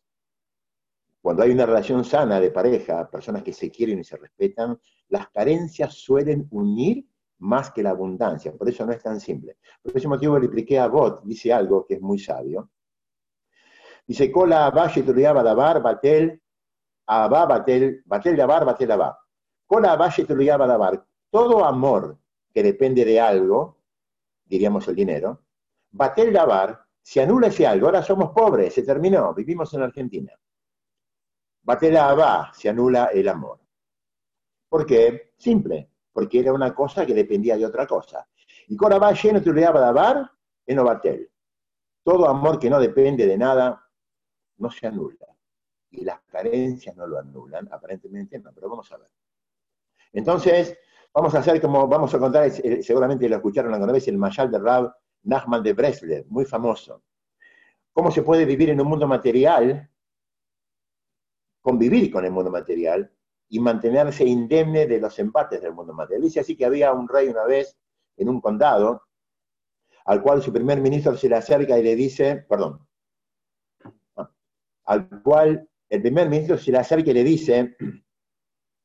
Cuando 1.20 1.42
hay 1.42 1.50
una 1.50 1.66
relación 1.66 2.04
sana 2.04 2.40
de 2.40 2.50
pareja, 2.50 3.10
personas 3.10 3.42
que 3.42 3.52
se 3.52 3.70
quieren 3.70 3.98
y 3.98 4.04
se 4.04 4.16
respetan, 4.16 4.80
las 5.08 5.28
carencias 5.28 5.94
suelen 5.94 6.48
unir 6.50 7.06
más 7.40 7.70
que 7.72 7.82
la 7.82 7.90
abundancia. 7.90 8.52
Por 8.52 8.68
eso 8.68 8.86
no 8.86 8.92
es 8.92 9.02
tan 9.02 9.20
simple. 9.20 9.58
Por 9.82 9.96
ese 9.96 10.08
motivo 10.08 10.38
le 10.38 10.46
expliqué 10.46 10.78
a 10.78 10.88
Bot, 10.88 11.22
dice 11.24 11.52
algo 11.52 11.84
que 11.84 11.94
es 11.94 12.00
muy 12.00 12.18
sabio. 12.18 12.70
Dice, 14.06 14.32
cola 14.32 14.70
valle 14.70 15.02
tuluiaba 15.02 15.42
dabar, 15.42 15.82
batel, 15.82 16.40
abá, 17.06 17.46
batel, 17.46 18.02
batel 18.06 18.36
dabar, 18.36 18.64
batel 18.64 19.00
va. 19.00 19.18
Cola 19.66 19.96
valle 19.96 20.24
tuluiaba 20.24 20.66
dabar. 20.66 21.06
Todo 21.30 21.64
amor 21.64 22.18
que 22.52 22.62
depende 22.62 23.04
de 23.04 23.20
algo, 23.20 23.78
diríamos 24.44 24.86
el 24.88 24.94
dinero, 24.96 25.42
batel 25.90 26.32
dabar, 26.32 26.84
se 27.02 27.22
anula 27.22 27.48
ese 27.48 27.66
algo. 27.66 27.86
Ahora 27.86 28.02
somos 28.02 28.30
pobres, 28.30 28.74
se 28.74 28.82
terminó, 28.82 29.32
vivimos 29.34 29.72
en 29.74 29.82
Argentina. 29.82 30.32
Batel 31.62 31.96
abá, 31.96 32.52
se 32.54 32.68
anula 32.68 33.06
el 33.06 33.28
amor. 33.28 33.60
¿Por 34.68 34.86
qué? 34.86 35.32
Simple, 35.36 35.90
porque 36.12 36.40
era 36.40 36.52
una 36.52 36.74
cosa 36.74 37.04
que 37.04 37.14
dependía 37.14 37.56
de 37.56 37.66
otra 37.66 37.86
cosa. 37.86 38.26
Y 38.68 38.76
Cora 38.76 38.98
valle 38.98 39.32
no 39.32 39.42
tuluiaba 39.42 39.80
dabar, 39.80 40.30
en 40.66 40.84
batel. 40.84 41.30
Todo 42.02 42.28
amor 42.28 42.58
que 42.58 42.70
no 42.70 42.78
depende 42.78 43.26
de 43.26 43.36
nada, 43.36 43.84
no 44.58 44.70
se 44.70 44.86
anula. 44.86 45.26
Y 45.90 46.04
las 46.04 46.20
carencias 46.22 46.96
no 46.96 47.06
lo 47.06 47.18
anulan, 47.18 47.68
aparentemente 47.72 48.38
no, 48.38 48.52
pero 48.52 48.68
vamos 48.68 48.90
a 48.92 48.98
ver. 48.98 49.08
Entonces, 50.12 50.78
vamos 51.14 51.34
a 51.34 51.38
hacer 51.38 51.60
como, 51.60 51.86
vamos 51.88 52.14
a 52.14 52.18
contar, 52.18 52.46
eh, 52.46 52.82
seguramente 52.82 53.28
lo 53.28 53.36
escucharon 53.36 53.72
alguna 53.74 53.92
vez, 53.92 54.08
el 54.08 54.18
Mayal 54.18 54.50
de 54.50 54.58
Rab 54.58 54.94
Nachman 55.22 55.62
de 55.62 55.72
Bresler, 55.72 56.26
muy 56.28 56.44
famoso. 56.44 57.02
¿Cómo 57.92 58.10
se 58.10 58.22
puede 58.22 58.44
vivir 58.44 58.70
en 58.70 58.80
un 58.80 58.88
mundo 58.88 59.06
material, 59.06 59.90
convivir 61.60 62.10
con 62.10 62.24
el 62.24 62.30
mundo 62.30 62.50
material 62.50 63.12
y 63.48 63.58
mantenerse 63.58 64.24
indemne 64.24 64.86
de 64.86 65.00
los 65.00 65.18
empates 65.18 65.60
del 65.60 65.74
mundo 65.74 65.92
material? 65.92 66.22
Dice 66.22 66.40
así 66.40 66.56
que 66.56 66.64
había 66.64 66.92
un 66.92 67.08
rey 67.08 67.28
una 67.28 67.44
vez 67.44 67.76
en 68.16 68.28
un 68.28 68.40
condado, 68.40 69.02
al 70.04 70.22
cual 70.22 70.40
su 70.40 70.52
primer 70.52 70.80
ministro 70.80 71.16
se 71.16 71.28
le 71.28 71.36
acerca 71.36 71.78
y 71.78 71.82
le 71.82 71.96
dice, 71.96 72.36
perdón, 72.48 72.86
al 74.84 75.22
cual 75.22 75.68
el 75.88 76.02
primer 76.02 76.28
ministro 76.28 76.56
se 76.56 76.72
le 76.72 76.78
acerca 76.78 77.10
y 77.10 77.14
le 77.14 77.24
dice, 77.24 77.76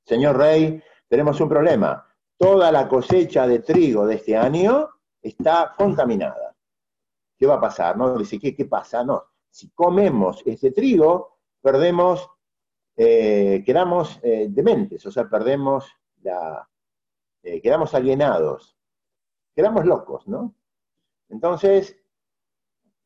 señor 0.04 0.38
rey, 0.38 0.82
tenemos 1.08 1.40
un 1.40 1.50
problema. 1.50 2.06
Toda 2.38 2.72
la 2.72 2.88
cosecha 2.88 3.48
de 3.48 3.60
trigo 3.60 4.06
de 4.06 4.16
este 4.16 4.36
año 4.36 4.90
está 5.22 5.74
contaminada. 5.78 6.56
¿Qué 7.38 7.46
va 7.46 7.56
a 7.56 7.62
pasar? 7.62 7.98
No 7.98 8.18
dice, 8.18 8.40
¿qué, 8.40 8.66
pasa? 8.66 9.04
No, 9.04 9.24
si 9.50 9.70
comemos 9.72 10.42
este 10.46 10.72
trigo, 10.72 11.40
perdemos, 11.62 12.30
eh, 12.96 13.64
quedamos 13.66 14.20
eh, 14.24 14.48
dementes, 14.50 15.06
o 15.06 15.12
sea, 15.12 15.30
perdemos 15.30 15.90
la, 16.22 16.68
eh, 17.44 17.62
quedamos 17.62 17.94
alienados, 17.94 18.78
quedamos 19.54 19.86
locos, 19.86 20.28
¿no? 20.28 20.56
Entonces, 21.30 21.98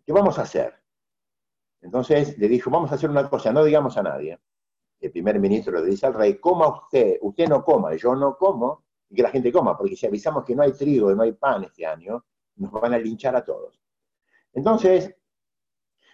¿qué 0.06 0.14
vamos 0.14 0.40
a 0.40 0.44
hacer? 0.44 0.74
Entonces 1.82 2.38
le 2.38 2.48
dijo, 2.48 2.70
vamos 2.70 2.92
a 2.92 2.96
hacer 2.96 3.10
una 3.10 3.30
cosa, 3.30 3.52
no 3.52 3.64
digamos 3.64 3.98
a 3.98 4.04
nadie. 4.04 4.40
El 5.00 5.12
primer 5.12 5.40
ministro 5.40 5.80
le 5.80 5.90
dice 5.90 6.06
al 6.06 6.14
rey, 6.14 6.40
coma 6.40 6.68
usted, 6.68 7.18
usted 7.22 7.48
no 7.48 7.64
coma, 7.64 7.96
yo 7.96 8.16
no 8.16 8.38
como, 8.38 8.84
y 9.10 9.16
que 9.16 9.24
la 9.24 9.30
gente 9.30 9.52
coma, 9.52 9.78
porque 9.78 9.96
si 9.96 10.06
avisamos 10.06 10.44
que 10.44 10.56
no 10.56 10.64
hay 10.64 10.72
trigo 10.74 11.12
y 11.12 11.16
no 11.16 11.24
hay 11.24 11.34
pan 11.34 11.64
este 11.64 11.86
año, 11.86 12.26
nos 12.58 12.72
van 12.72 12.94
a 12.94 12.98
linchar 12.98 13.36
a 13.36 13.44
todos. 13.44 13.82
Entonces, 14.54 15.16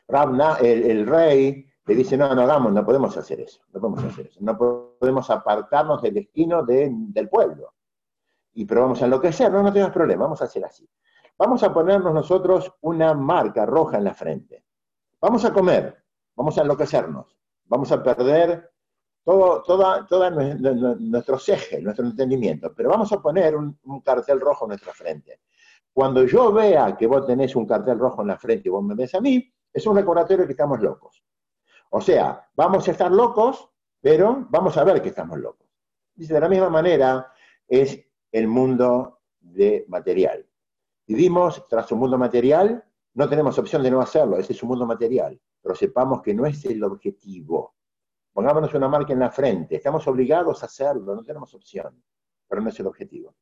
el, 0.08 1.08
rey 1.08 1.66
le 1.86 1.96
dice, 1.96 2.18
no, 2.18 2.34
no 2.34 2.42
hagamos, 2.42 2.72
no 2.72 2.86
podemos 2.86 3.16
hacer 3.18 3.42
eso, 3.42 3.62
no 3.74 3.82
podemos 3.82 4.04
hacer 4.04 4.28
eso, 4.28 4.40
no 4.42 4.58
podemos 4.58 5.30
apartarnos 5.30 6.02
del 6.02 6.14
destino 6.14 6.64
del 6.64 7.30
pueblo. 7.30 7.74
Y 8.54 8.66
pero 8.66 8.82
vamos 8.82 9.02
a 9.02 9.06
enloquecer, 9.06 9.52
no, 9.52 9.62
no 9.62 9.74
tengas 9.74 9.92
problema, 9.92 10.24
vamos 10.24 10.42
a 10.42 10.46
hacer 10.46 10.64
así. 10.64 10.90
Vamos 11.38 11.64
a 11.64 11.74
ponernos 11.74 12.14
nosotros 12.14 12.72
una 12.82 13.14
marca 13.14 13.66
roja 13.66 13.98
en 13.98 14.06
la 14.06 14.14
frente. 14.14 14.64
Vamos 15.20 15.44
a 15.44 15.52
comer, 15.52 16.02
vamos 16.36 16.58
a 16.58 16.62
enloquecernos, 16.62 17.38
vamos 17.66 17.92
a 17.92 18.02
perder 18.02 18.72
todo, 19.25 19.63
toda, 19.63 20.05
toda 20.05 20.29
nuestro 20.29 21.38
eje, 21.48 21.82
nuestro 21.82 22.05
entendimiento, 22.05 22.74
pero 22.74 22.89
vamos 22.89 23.12
a 23.12 23.22
poner 23.22 23.55
un, 23.55 23.77
cartel 24.03 24.39
rojo 24.39 24.65
en 24.65 24.70
nuestra 24.70 24.94
frente. 24.94 25.41
Cuando 25.91 26.25
yo 26.25 26.53
vea 26.53 26.96
que 26.96 27.08
vos 27.08 27.25
tenés 27.25 27.55
un 27.55 27.65
cartel 27.65 28.00
rojo 28.00 28.22
en 28.22 28.29
la 28.29 28.38
frente 28.38 28.70
y 28.70 28.72
vos 28.72 28.84
me 28.84 28.96
ves 28.96 29.15
a 29.15 29.22
mí, 29.22 29.51
es 29.74 29.86
un 29.86 29.96
recordatorio 29.96 30.46
que 30.46 30.51
estamos 30.51 30.79
locos. 30.79 31.24
O 31.89 32.00
sea, 32.00 32.48
vamos 32.55 32.88
a 32.88 32.91
estar 32.91 33.12
locos, 33.12 33.70
pero 34.00 34.46
vamos 34.50 34.77
a 34.77 34.84
ver 34.84 35.01
que 35.01 35.10
estamos 35.10 35.39
locos. 35.39 35.67
Dice, 36.13 36.34
de 36.34 36.39
la 36.39 36.50
misma 36.50 36.70
manera 36.70 37.32
es 37.67 38.00
el 38.32 38.48
mundo 38.48 39.22
de 39.39 39.86
material. 39.89 40.46
Vivimos 41.08 41.67
tras 41.67 41.91
un 41.91 42.00
mundo 42.00 42.17
material 42.17 42.84
no 43.15 43.29
tenemos 43.29 43.58
opción 43.58 43.82
de 43.82 43.89
no 43.89 44.01
hacerlo, 44.01 44.38
ese 44.38 44.53
es 44.53 44.62
un 44.62 44.70
mundo 44.70 44.86
material, 44.86 45.39
pero 45.62 45.74
sepamos 45.74 46.22
que 46.22 46.34
no 46.34 46.46
es 46.46 46.63
el 46.65 46.84
objetivo. 46.84 47.75
Pongámonos 48.36 48.74
una 48.74 48.89
marca 48.89 49.13
en 49.13 49.20
la 49.20 49.32
frente, 49.32 49.77
estamos 49.77 50.06
obligados 50.10 50.62
a 50.62 50.65
hacerlo, 50.65 51.15
no 51.15 51.24
tenemos 51.24 51.54
opción, 51.54 52.04
pero 52.46 52.62
no 52.62 52.68
es 52.68 52.77
el 52.82 52.88
objetivo. 52.88 53.34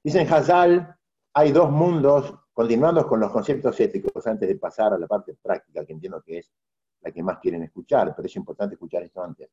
Dicen 0.00 0.32
Hazal, 0.32 0.96
hay 1.32 1.50
dos 1.50 1.68
mundos, 1.68 2.32
continuando 2.52 3.04
con 3.04 3.18
los 3.18 3.32
conceptos 3.32 3.80
éticos, 3.80 4.24
antes 4.28 4.48
de 4.48 4.54
pasar 4.54 4.92
a 4.92 4.98
la 4.98 5.08
parte 5.08 5.34
práctica, 5.42 5.84
que 5.84 5.92
entiendo 5.92 6.22
que 6.22 6.38
es 6.38 6.52
la 7.00 7.10
que 7.10 7.20
más 7.20 7.40
quieren 7.40 7.64
escuchar, 7.64 8.14
pero 8.14 8.26
es 8.26 8.36
importante 8.36 8.76
escuchar 8.76 9.02
esto 9.02 9.24
antes. 9.24 9.50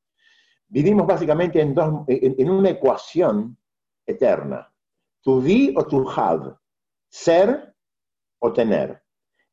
Vivimos 0.67 1.07
básicamente 1.07 1.59
en, 1.59 1.73
dos, 1.73 2.03
en 2.07 2.51
una 2.51 2.69
ecuación 2.69 3.57
eterna, 4.05 4.71
to 5.23 5.41
be 5.41 5.73
o 5.75 5.83
to 5.83 6.07
have, 6.15 6.53
ser 7.09 7.75
o 8.37 8.53
tener. 8.53 9.01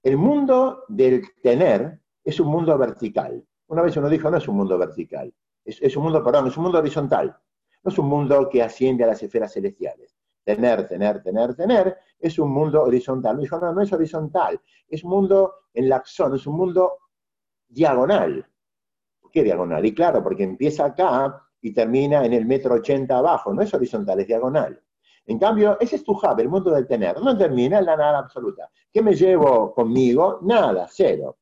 El 0.02 0.18
mundo 0.18 0.85
del 0.88 1.23
tener 1.42 2.02
es 2.23 2.38
un 2.38 2.49
mundo 2.49 2.76
vertical. 2.76 3.42
Una 3.73 3.81
vez 3.81 3.97
uno 3.97 4.11
dijo, 4.11 4.31
no 4.31 4.37
es 4.37 4.47
un 4.49 4.57
mundo 4.59 4.76
vertical, 4.76 5.33
es, 5.64 5.97
un 5.97 6.02
mundo, 6.02 6.23
perdón, 6.23 6.47
es 6.47 6.57
un 6.59 6.64
mundo 6.64 6.79
horizontal. 6.79 7.35
No 7.83 7.91
es 7.91 7.99
un 7.99 8.07
mundo 8.07 8.47
que 8.50 8.62
asciende 8.62 9.02
a 9.02 9.07
las 9.07 9.23
esferas 9.23 9.50
celestiales. 9.50 10.14
Tener, 10.45 10.87
tener, 10.87 11.23
tener, 11.23 11.55
tener, 11.55 11.97
es 12.19 12.38
un 12.38 12.50
mundo 12.50 12.83
horizontal. 12.83 13.37
Me 13.37 13.45
dijo, 13.45 13.59
no, 13.59 13.73
no 13.73 13.81
es 13.81 13.91
horizontal, 13.91 14.61
es 14.87 15.02
un 15.02 15.11
mundo 15.11 15.55
en 15.73 15.88
la 15.88 15.97
acción, 15.97 16.35
es 16.35 16.47
un 16.47 16.55
mundo 16.55 16.99
diagonal. 17.67 18.47
¿Por 19.19 19.31
qué 19.31 19.43
diagonal? 19.43 19.87
Y 19.87 19.95
claro, 19.95 20.23
porque 20.23 20.43
empieza 20.43 20.85
acá 20.85 21.43
y 21.62 21.73
termina 21.73 22.26
en 22.26 22.35
el 22.35 22.45
metro 22.45 22.75
ochenta 22.75 23.17
abajo. 23.17 23.55
No 23.55 23.62
es 23.62 23.73
horizontal, 23.73 24.21
es 24.21 24.26
diagonal. 24.26 24.79
En 25.25 25.38
cambio, 25.38 25.81
ese 25.81 25.97
es 25.97 26.05
tu 26.05 26.12
hub, 26.12 26.38
el 26.38 26.50
mundo 26.50 26.73
del 26.73 26.87
tener. 26.87 27.19
No 27.23 27.38
termina 27.38 27.79
en 27.79 27.87
la 27.87 27.97
nada 27.97 28.19
absoluta. 28.19 28.69
¿Qué 28.93 29.00
me 29.00 29.14
llevo 29.14 29.73
conmigo? 29.73 30.41
Nada, 30.43 30.87
cero. 30.91 31.38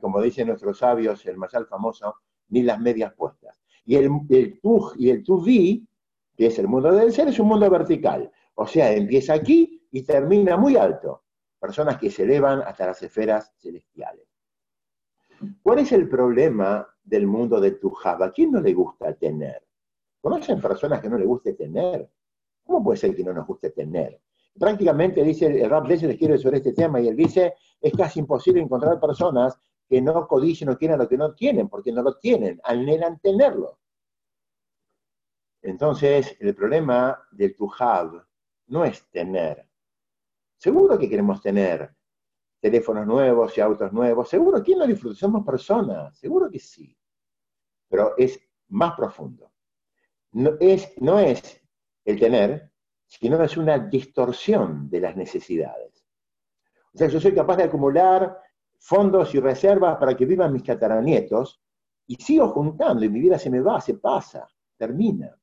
Como 0.00 0.20
dicen 0.20 0.48
nuestros 0.48 0.78
sabios, 0.78 1.24
el 1.26 1.36
mayal 1.36 1.66
famoso, 1.66 2.16
ni 2.48 2.62
las 2.62 2.80
medias 2.80 3.12
puestas. 3.14 3.60
Y 3.84 3.96
el, 3.96 4.10
el 4.28 4.60
tu 4.60 4.92
y 4.96 5.10
el 5.10 5.22
tu 5.22 5.42
vi, 5.42 5.86
que 6.36 6.46
es 6.46 6.58
el 6.58 6.68
mundo 6.68 6.92
del 6.92 7.12
ser, 7.12 7.28
es 7.28 7.38
un 7.38 7.48
mundo 7.48 7.68
vertical. 7.70 8.30
O 8.54 8.66
sea, 8.66 8.92
empieza 8.92 9.34
aquí 9.34 9.86
y 9.90 10.02
termina 10.02 10.56
muy 10.56 10.76
alto. 10.76 11.24
Personas 11.58 11.96
que 11.98 12.10
se 12.10 12.24
elevan 12.24 12.62
hasta 12.62 12.86
las 12.86 13.02
esferas 13.02 13.52
celestiales. 13.58 14.26
¿Cuál 15.62 15.80
es 15.80 15.92
el 15.92 16.08
problema 16.08 16.86
del 17.02 17.26
mundo 17.26 17.60
de 17.60 17.72
tu 17.72 17.88
hub? 17.88 18.22
¿A 18.22 18.32
quién 18.32 18.52
no 18.52 18.60
le 18.60 18.72
gusta 18.72 19.14
tener? 19.14 19.62
¿Conocen 20.20 20.60
personas 20.60 21.00
que 21.00 21.08
no 21.08 21.18
le 21.18 21.24
guste 21.26 21.54
tener? 21.54 22.08
¿Cómo 22.64 22.84
puede 22.84 22.96
ser 22.96 23.14
que 23.14 23.24
no 23.24 23.32
nos 23.32 23.46
guste 23.46 23.70
tener? 23.70 24.20
Prácticamente 24.58 25.22
dice 25.22 25.46
el 25.46 25.70
Rap 25.70 25.86
les 25.86 26.02
escribe 26.02 26.38
sobre 26.38 26.58
este 26.58 26.72
tema 26.72 27.00
y 27.00 27.08
él 27.08 27.16
dice, 27.16 27.54
es 27.80 27.92
casi 27.94 28.20
imposible 28.20 28.60
encontrar 28.60 29.00
personas 29.00 29.58
que 29.88 30.00
no 30.00 30.26
codicien 30.26 30.70
o 30.70 30.78
quieran 30.78 30.98
lo 30.98 31.08
que 31.08 31.16
no 31.16 31.34
tienen, 31.34 31.68
porque 31.68 31.92
no 31.92 32.02
lo 32.02 32.18
tienen, 32.18 32.60
anhelan 32.64 33.18
tenerlo. 33.20 33.78
Entonces, 35.62 36.36
el 36.40 36.54
problema 36.54 37.26
del 37.30 37.54
to 37.56 37.70
have 37.78 38.22
no 38.66 38.84
es 38.84 39.08
tener. 39.10 39.68
Seguro 40.56 40.98
que 40.98 41.08
queremos 41.08 41.40
tener 41.40 41.94
teléfonos 42.60 43.06
nuevos 43.06 43.56
y 43.58 43.60
autos 43.60 43.92
nuevos, 43.92 44.28
seguro, 44.28 44.62
¿quién 44.62 44.78
lo 44.78 44.86
disfruta? 44.86 45.16
Somos 45.18 45.44
personas, 45.44 46.16
seguro 46.16 46.50
que 46.50 46.58
sí. 46.58 46.96
Pero 47.88 48.14
es 48.16 48.40
más 48.68 48.94
profundo. 48.96 49.52
No 50.32 50.56
es, 50.60 50.92
no 51.00 51.18
es 51.18 51.60
el 52.04 52.18
tener, 52.18 52.71
sino 53.20 53.42
es 53.42 53.56
una 53.56 53.78
distorsión 53.78 54.88
de 54.88 55.00
las 55.00 55.16
necesidades. 55.16 56.04
O 56.94 56.98
sea, 56.98 57.08
yo 57.08 57.20
soy 57.20 57.34
capaz 57.34 57.56
de 57.56 57.64
acumular 57.64 58.40
fondos 58.78 59.34
y 59.34 59.40
reservas 59.40 59.98
para 59.98 60.16
que 60.16 60.24
vivan 60.24 60.52
mis 60.52 60.62
cataranietos 60.62 61.60
y 62.06 62.16
sigo 62.16 62.48
juntando 62.48 63.04
y 63.04 63.10
mi 63.10 63.20
vida 63.20 63.38
se 63.38 63.50
me 63.50 63.60
va, 63.60 63.80
se 63.80 63.94
pasa, 63.94 64.48
termina. 64.76 65.36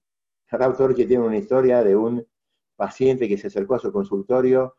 autor 0.50 0.96
que 0.96 1.06
tiene 1.06 1.24
una 1.24 1.38
historia 1.38 1.84
de 1.84 1.96
un 1.96 2.26
paciente 2.76 3.28
que 3.28 3.38
se 3.38 3.48
acercó 3.48 3.76
a 3.76 3.80
su 3.80 3.92
consultorio, 3.92 4.76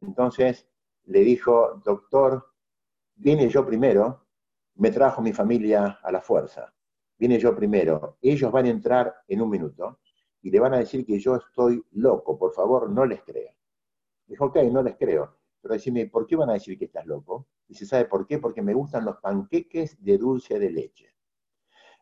entonces 0.00 0.66
le 1.04 1.20
dijo, 1.20 1.80
doctor, 1.84 2.52
vine 3.16 3.48
yo 3.48 3.66
primero, 3.66 4.26
me 4.76 4.90
trajo 4.90 5.20
mi 5.20 5.32
familia 5.32 5.98
a 6.02 6.10
la 6.10 6.22
fuerza, 6.22 6.72
vine 7.18 7.38
yo 7.38 7.54
primero, 7.54 8.16
ellos 8.22 8.50
van 8.50 8.64
a 8.64 8.70
entrar 8.70 9.14
en 9.28 9.42
un 9.42 9.50
minuto 9.50 10.00
y 10.44 10.50
le 10.50 10.60
van 10.60 10.74
a 10.74 10.78
decir 10.78 11.06
que 11.06 11.18
yo 11.18 11.36
estoy 11.36 11.82
loco, 11.92 12.38
por 12.38 12.52
favor, 12.52 12.90
no 12.90 13.06
les 13.06 13.22
crea. 13.22 13.56
Dijo, 14.26 14.44
ok, 14.44 14.56
no 14.70 14.82
les 14.82 14.94
creo, 14.96 15.38
pero 15.62 15.72
decime, 15.72 16.06
¿por 16.06 16.26
qué 16.26 16.36
van 16.36 16.50
a 16.50 16.52
decir 16.52 16.78
que 16.78 16.84
estás 16.84 17.06
loco? 17.06 17.48
Y 17.66 17.74
se 17.74 17.86
sabe 17.86 18.04
por 18.04 18.26
qué, 18.26 18.38
porque 18.38 18.60
me 18.60 18.74
gustan 18.74 19.06
los 19.06 19.16
panqueques 19.16 20.04
de 20.04 20.18
dulce 20.18 20.58
de 20.58 20.70
leche. 20.70 21.14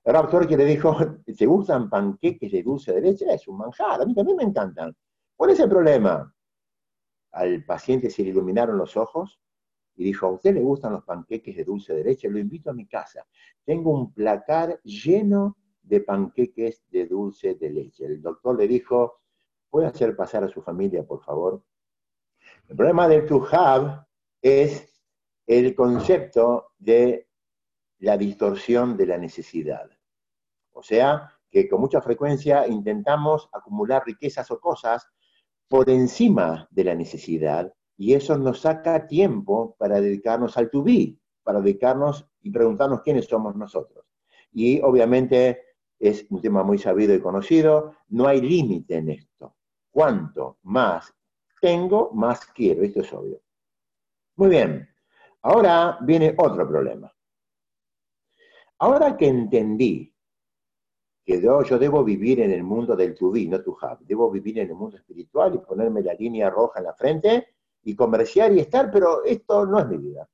El 0.03 0.15
doctor 0.15 0.49
que 0.49 0.57
le 0.57 0.65
dijo, 0.65 0.93
¿te 1.39 1.47
gustan 1.47 1.89
panqueques 1.89 2.51
de 2.51 2.65
dulce 2.65 2.93
de 2.93 3.01
leche? 3.01 3.33
Es 3.33 3.47
un 3.47 3.59
manjar, 3.59 4.03
a 4.03 4.05
mí 4.05 4.13
también 4.13 4.37
me 4.37 4.43
encantan. 4.43 4.93
¿Cuál 5.37 5.51
es 5.51 5.61
el 5.61 5.69
problema? 5.69 6.35
Al 7.31 7.65
paciente 7.65 8.11
se 8.11 8.25
le 8.25 8.31
iluminaron 8.31 8.77
los 8.77 8.97
ojos 8.97 9.41
y 9.95 10.03
dijo, 10.03 10.27
¿a 10.27 10.33
usted 10.33 10.53
le 10.53 10.63
gustan 10.63 10.95
los 10.95 11.05
panqueques 11.05 11.57
de 11.57 11.63
dulce 11.63 11.95
de 11.95 12.03
leche? 12.03 12.29
Lo 12.29 12.41
invito 12.41 12.71
a 12.71 12.75
mi 12.75 12.89
casa. 12.89 13.25
Tengo 13.65 13.93
un 13.93 14.13
placar 14.13 14.81
lleno 14.83 15.59
de 15.83 16.01
panqueques 16.01 16.85
de 16.91 17.07
dulce 17.07 17.55
de 17.55 17.71
leche. 17.71 18.07
El 18.07 18.23
doctor 18.23 18.57
le 18.57 18.69
dijo, 18.69 19.21
¿puede 19.69 19.87
hacer 19.87 20.17
pasar 20.17 20.45
a 20.45 20.49
su 20.49 20.62
familia, 20.62 21.05
por 21.05 21.23
favor? 21.23 21.62
El 22.69 22.77
problema 22.77 23.09
del 23.09 23.27
to 23.27 23.47
have 23.51 24.07
es 24.41 24.89
el 25.47 25.75
concepto 25.75 26.73
de 26.79 27.29
la 27.99 28.17
distorsión 28.17 28.97
de 28.97 29.07
la 29.07 29.19
necesidad. 29.19 29.91
O 30.73 30.83
sea, 30.83 31.31
que 31.51 31.69
con 31.69 31.81
mucha 31.81 32.01
frecuencia 32.01 32.67
intentamos 32.67 33.49
acumular 33.53 34.03
riquezas 34.05 34.51
o 34.51 34.59
cosas 34.59 35.07
por 35.69 35.89
encima 35.91 36.67
de 36.71 36.85
la 36.85 36.95
necesidad 36.95 37.73
y 37.97 38.15
eso 38.15 38.37
nos 38.37 38.61
saca 38.61 39.07
tiempo 39.07 39.77
para 39.79 40.01
dedicarnos 40.01 40.57
al 40.57 40.71
to 40.71 40.83
be, 40.83 41.17
para 41.43 41.61
dedicarnos 41.61 42.27
y 42.41 42.51
preguntarnos 42.51 43.03
quiénes 43.03 43.27
somos 43.27 43.55
nosotros. 43.55 44.07
Y 44.51 44.81
obviamente 44.81 45.61
es 46.02 46.26
un 46.30 46.40
tema 46.40 46.64
muy 46.64 46.78
sabido 46.78 47.14
y 47.14 47.21
conocido, 47.21 47.94
no 48.09 48.26
hay 48.26 48.40
límite 48.40 48.97
en 48.97 49.11
esto. 49.11 49.54
Cuanto 49.88 50.59
más 50.64 51.14
tengo, 51.61 52.11
más 52.12 52.44
quiero, 52.47 52.82
esto 52.82 53.02
es 53.02 53.12
obvio. 53.12 53.40
Muy 54.35 54.49
bien, 54.49 54.88
ahora 55.42 55.99
viene 56.00 56.35
otro 56.37 56.66
problema. 56.66 57.14
Ahora 58.78 59.16
que 59.16 59.28
entendí 59.28 60.12
que 61.25 61.40
yo, 61.40 61.62
debo 61.78 62.02
vivir 62.02 62.40
en 62.40 62.50
el 62.50 62.64
mundo 62.64 62.97
del 62.97 63.14
to 63.14 63.30
be, 63.30 63.47
no 63.47 63.62
to 63.62 63.78
have, 63.80 64.04
debo 64.04 64.28
vivir 64.28 64.59
en 64.59 64.71
el 64.71 64.75
mundo 64.75 64.97
espiritual 64.97 65.54
y 65.54 65.59
ponerme 65.59 66.02
la 66.02 66.14
línea 66.14 66.50
roja 66.50 66.80
en 66.80 66.87
la 66.87 66.94
frente 66.94 67.54
y 67.85 67.94
comerciar 67.94 68.52
y 68.52 68.59
estar, 68.59 68.90
pero 68.90 69.23
esto 69.23 69.66
no 69.66 69.78
es 69.78 69.87
mi 69.87 69.99
vida. 69.99 70.28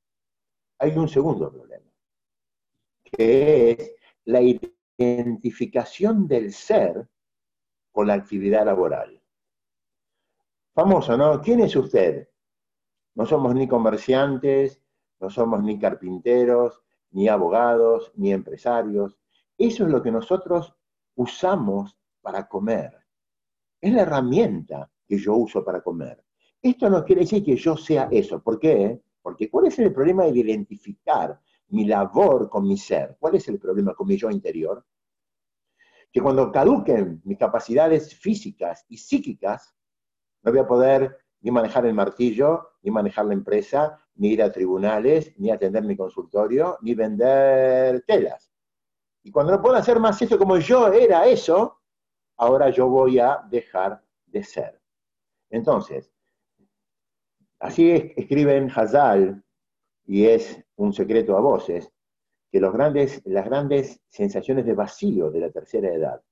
Hay 0.79 0.97
un 0.97 1.09
segundo 1.09 1.53
problema, 1.53 1.93
que 3.05 3.71
es 3.73 3.93
la 4.25 4.41
identificación 4.99 6.27
del 6.27 6.53
ser 6.53 7.09
con 7.93 8.09
la 8.09 8.15
actividad 8.15 8.67
laboral. 8.67 9.23
Famoso, 10.75 11.17
¿no? 11.17 11.41
¿Quién 11.41 11.61
es 11.61 11.75
usted? 11.75 12.29
No 13.15 13.25
somos 13.27 13.55
ni 13.55 13.67
comerciantes, 13.67 14.81
no 15.21 15.31
somos 15.31 15.63
ni 15.63 15.79
carpinteros, 15.79 16.83
ni 17.11 17.29
abogados, 17.29 18.13
ni 18.17 18.33
empresarios. 18.33 19.19
Eso 19.57 19.85
es 19.85 19.91
lo 19.91 20.03
que 20.03 20.13
nosotros 20.13 20.75
usamos 21.17 21.99
para 22.21 22.49
comer. 22.49 22.97
Es 23.81 23.93
la 23.93 24.03
herramienta 24.03 24.91
que 25.07 25.19
yo 25.19 25.35
uso 25.35 25.65
para 25.65 25.81
comer. 25.81 26.25
Esto 26.61 26.91
no 26.91 27.05
quiere 27.05 27.23
decir 27.23 27.45
que 27.45 27.57
yo 27.57 27.77
sea 27.77 28.09
eso. 28.11 28.43
¿Por 28.43 28.59
qué? 28.59 29.01
Porque 29.23 29.51
¿cuál 29.51 29.67
es 29.67 29.79
el 29.79 29.93
problema 29.93 30.25
de 30.25 30.39
identificar 30.39 31.41
mi 31.69 31.85
labor 31.85 32.49
con 32.49 32.67
mi 32.67 32.77
ser? 32.77 33.17
¿Cuál 33.19 33.37
es 33.37 33.49
el 33.49 33.59
problema 33.59 33.95
con 33.95 34.07
mi 34.07 34.17
yo 34.17 34.31
interior? 34.31 34.85
Que 36.13 36.21
cuando 36.21 36.51
caduquen 36.51 37.21
mis 37.25 37.39
capacidades 37.39 38.15
físicas 38.15 38.85
y 38.89 38.99
psíquicas, 38.99 39.75
no 40.43 40.53
voy 40.53 40.61
a 40.61 40.67
poder 40.67 41.19
ni 41.41 41.51
manejar 41.51 41.87
el 41.87 41.95
martillo, 41.95 42.71
ni 42.83 42.91
manejar 42.91 43.27
la 43.27 43.35
empresa, 43.35 43.99
ni 44.15 44.31
ir 44.31 44.43
a 44.43 44.51
tribunales, 44.51 45.33
ni 45.39 45.51
atender 45.51 45.85
mi 45.85 45.97
consultorio, 45.97 46.79
ni 46.83 46.95
vender 46.95 48.03
telas. 48.07 48.51
Y 49.23 49.31
cuando 49.31 49.53
no 49.53 49.63
puedo 49.63 49.77
hacer 49.77 50.01
más 50.01 50.21
eso 50.23 50.39
como 50.39 50.59
yo 50.59 50.93
era 50.93 51.27
eso, 51.27 51.81
ahora 52.37 52.71
yo 52.71 52.89
voy 52.89 53.19
a 53.19 53.43
dejar 53.49 54.03
de 54.27 54.43
ser. 54.43 54.81
Entonces, 55.51 56.13
así 57.61 58.13
escriben 58.17 58.71
Hazal, 58.71 59.45
y 60.05 60.27
es 60.27 60.65
un 60.77 60.93
secreto 60.93 61.37
a 61.37 61.41
voces, 61.41 61.93
que 62.51 62.61
los 62.61 62.73
grandes, 62.73 63.23
las 63.27 63.45
grandes 63.45 64.01
sensaciones 64.07 64.65
de 64.65 64.75
vacío 64.75 65.31
de 65.31 65.41
la 65.41 65.51
tercera 65.51 65.93
edad, 65.93 66.23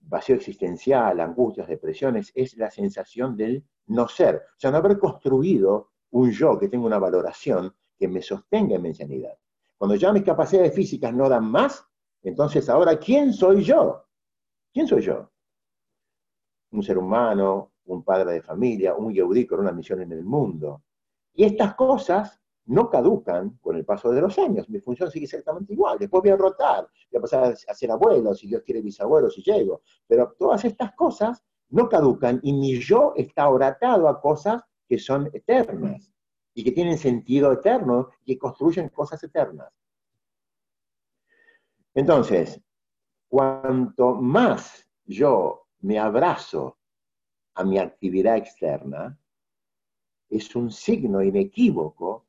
vacío 0.00 0.36
existencial, 0.36 1.20
angustias, 1.20 1.68
depresiones, 1.68 2.32
es 2.34 2.56
la 2.56 2.70
sensación 2.70 3.36
del 3.36 3.64
no 3.86 4.08
ser, 4.08 4.36
o 4.36 4.58
sea, 4.58 4.70
no 4.70 4.78
haber 4.78 4.98
construido 4.98 5.90
un 6.10 6.30
yo 6.30 6.58
que 6.58 6.68
tenga 6.68 6.86
una 6.86 6.98
valoración 6.98 7.74
que 7.98 8.08
me 8.08 8.22
sostenga 8.22 8.76
en 8.76 8.82
mi 8.82 8.94
sanidad. 8.94 9.36
Cuando 9.76 9.96
ya 9.96 10.12
mis 10.12 10.24
capacidades 10.24 10.74
físicas 10.74 11.12
no 11.12 11.28
dan 11.28 11.50
más, 11.50 11.84
entonces 12.22 12.68
ahora, 12.68 12.98
¿quién 12.98 13.32
soy 13.32 13.62
yo? 13.62 14.04
¿Quién 14.72 14.86
soy 14.86 15.02
yo? 15.02 15.30
Un 16.72 16.82
ser 16.82 16.98
humano, 16.98 17.72
un 17.84 18.02
padre 18.02 18.32
de 18.32 18.42
familia, 18.42 18.94
un 18.94 19.12
yeudí 19.12 19.46
con 19.46 19.60
una 19.60 19.72
misión 19.72 20.02
en 20.02 20.12
el 20.12 20.24
mundo. 20.24 20.82
Y 21.34 21.44
estas 21.44 21.74
cosas 21.74 22.40
no 22.66 22.90
caducan 22.90 23.58
con 23.60 23.76
el 23.76 23.84
paso 23.84 24.10
de 24.10 24.20
los 24.20 24.38
años. 24.38 24.68
Mi 24.68 24.80
función 24.80 25.10
sigue 25.10 25.24
exactamente 25.24 25.72
igual. 25.72 25.98
Después 25.98 26.22
voy 26.22 26.30
a 26.30 26.36
rotar, 26.36 26.86
voy 27.10 27.18
a 27.18 27.20
pasar 27.20 27.54
a 27.68 27.74
ser 27.74 27.90
abuelo, 27.90 28.34
si 28.34 28.48
Dios 28.48 28.62
quiere 28.62 28.82
bisabuelo, 28.82 29.30
si 29.30 29.42
llego. 29.42 29.82
Pero 30.06 30.34
todas 30.38 30.64
estas 30.64 30.92
cosas 30.94 31.44
no 31.68 31.88
caducan 31.88 32.40
y 32.42 32.52
mi 32.52 32.78
yo 32.78 33.12
está 33.16 33.48
oratado 33.48 34.08
a 34.08 34.20
cosas 34.20 34.62
que 34.88 34.98
son 34.98 35.30
eternas 35.32 36.12
y 36.54 36.64
que 36.64 36.72
tienen 36.72 36.98
sentido 36.98 37.52
eterno 37.52 38.08
y 38.24 38.34
que 38.34 38.38
construyen 38.38 38.88
cosas 38.88 39.22
eternas. 39.22 39.72
Entonces, 41.94 42.60
cuanto 43.28 44.14
más 44.14 44.88
yo 45.04 45.68
me 45.80 45.98
abrazo 45.98 46.78
a 47.54 47.64
mi 47.64 47.78
actividad 47.78 48.36
externa, 48.36 49.18
es 50.28 50.54
un 50.56 50.70
signo 50.70 51.22
inequívoco 51.22 52.25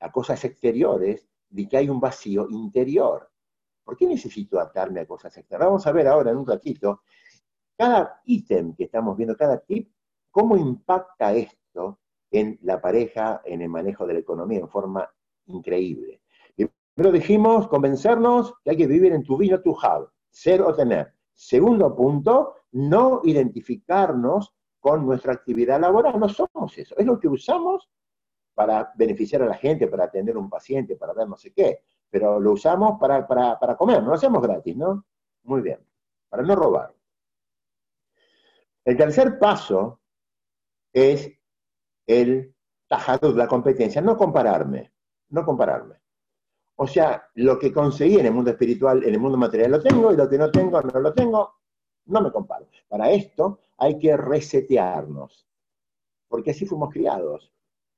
a 0.00 0.10
cosas 0.10 0.44
exteriores 0.44 1.28
de 1.48 1.68
que 1.68 1.76
hay 1.76 1.88
un 1.88 2.00
vacío 2.00 2.48
interior. 2.48 3.30
¿Por 3.84 3.96
qué 3.96 4.06
necesito 4.06 4.58
atarme 4.58 5.00
a 5.00 5.06
cosas 5.06 5.36
externas? 5.36 5.68
Vamos 5.68 5.86
a 5.86 5.92
ver 5.92 6.08
ahora 6.08 6.30
en 6.30 6.38
un 6.38 6.46
ratito 6.46 7.02
cada 7.76 8.20
ítem 8.24 8.74
que 8.74 8.84
estamos 8.84 9.16
viendo, 9.16 9.36
cada 9.36 9.58
tip, 9.58 9.92
cómo 10.30 10.56
impacta 10.56 11.34
esto 11.34 12.00
en 12.30 12.58
la 12.62 12.80
pareja, 12.80 13.42
en 13.44 13.62
el 13.62 13.68
manejo 13.68 14.06
de 14.06 14.14
la 14.14 14.20
economía 14.20 14.60
en 14.60 14.68
forma 14.68 15.08
increíble. 15.46 16.22
Pero 16.96 17.12
dijimos, 17.12 17.68
convencernos 17.68 18.54
que 18.64 18.70
hay 18.70 18.76
que 18.78 18.86
vivir 18.86 19.12
en 19.12 19.22
tu 19.22 19.36
vida, 19.36 19.62
tu 19.62 19.76
have, 19.82 20.06
ser 20.30 20.62
o 20.62 20.74
tener. 20.74 21.12
Segundo 21.34 21.94
punto, 21.94 22.54
no 22.72 23.20
identificarnos 23.22 24.54
con 24.80 25.04
nuestra 25.04 25.34
actividad 25.34 25.78
laboral, 25.78 26.18
no 26.18 26.28
somos 26.28 26.78
eso, 26.78 26.96
es 26.96 27.04
lo 27.04 27.20
que 27.20 27.28
usamos 27.28 27.90
para 28.56 28.90
beneficiar 28.96 29.42
a 29.42 29.46
la 29.46 29.54
gente, 29.54 29.86
para 29.86 30.04
atender 30.04 30.34
a 30.34 30.38
un 30.38 30.48
paciente, 30.48 30.96
para 30.96 31.12
ver 31.12 31.28
no 31.28 31.36
sé 31.36 31.52
qué, 31.52 31.82
pero 32.08 32.40
lo 32.40 32.52
usamos 32.52 32.98
para, 32.98 33.26
para 33.26 33.76
comer, 33.76 34.02
no 34.02 34.08
lo 34.08 34.14
hacemos 34.14 34.42
gratis, 34.42 34.74
¿no? 34.74 35.04
Muy 35.42 35.60
bien, 35.60 35.78
para 36.30 36.42
no 36.42 36.56
robar. 36.56 36.94
El 38.82 38.96
tercer 38.96 39.38
paso 39.38 40.00
es 40.90 41.30
el 42.06 42.54
tajado 42.88 43.30
de 43.30 43.36
la 43.36 43.46
competencia, 43.46 44.00
no 44.00 44.16
compararme, 44.16 44.90
no 45.28 45.44
compararme. 45.44 45.96
O 46.76 46.86
sea, 46.86 47.28
lo 47.34 47.58
que 47.58 47.70
conseguí 47.70 48.18
en 48.18 48.26
el 48.26 48.32
mundo 48.32 48.52
espiritual, 48.52 49.04
en 49.04 49.12
el 49.12 49.20
mundo 49.20 49.36
material 49.36 49.72
lo 49.72 49.82
tengo, 49.82 50.12
y 50.12 50.16
lo 50.16 50.28
que 50.28 50.38
no 50.38 50.50
tengo, 50.50 50.80
no 50.80 51.00
lo 51.00 51.12
tengo, 51.12 51.56
no 52.06 52.20
me 52.22 52.32
comparo. 52.32 52.68
Para 52.88 53.10
esto 53.10 53.60
hay 53.76 53.98
que 53.98 54.16
resetearnos, 54.16 55.46
porque 56.26 56.52
así 56.52 56.64
fuimos 56.64 56.90
criados. 56.90 57.52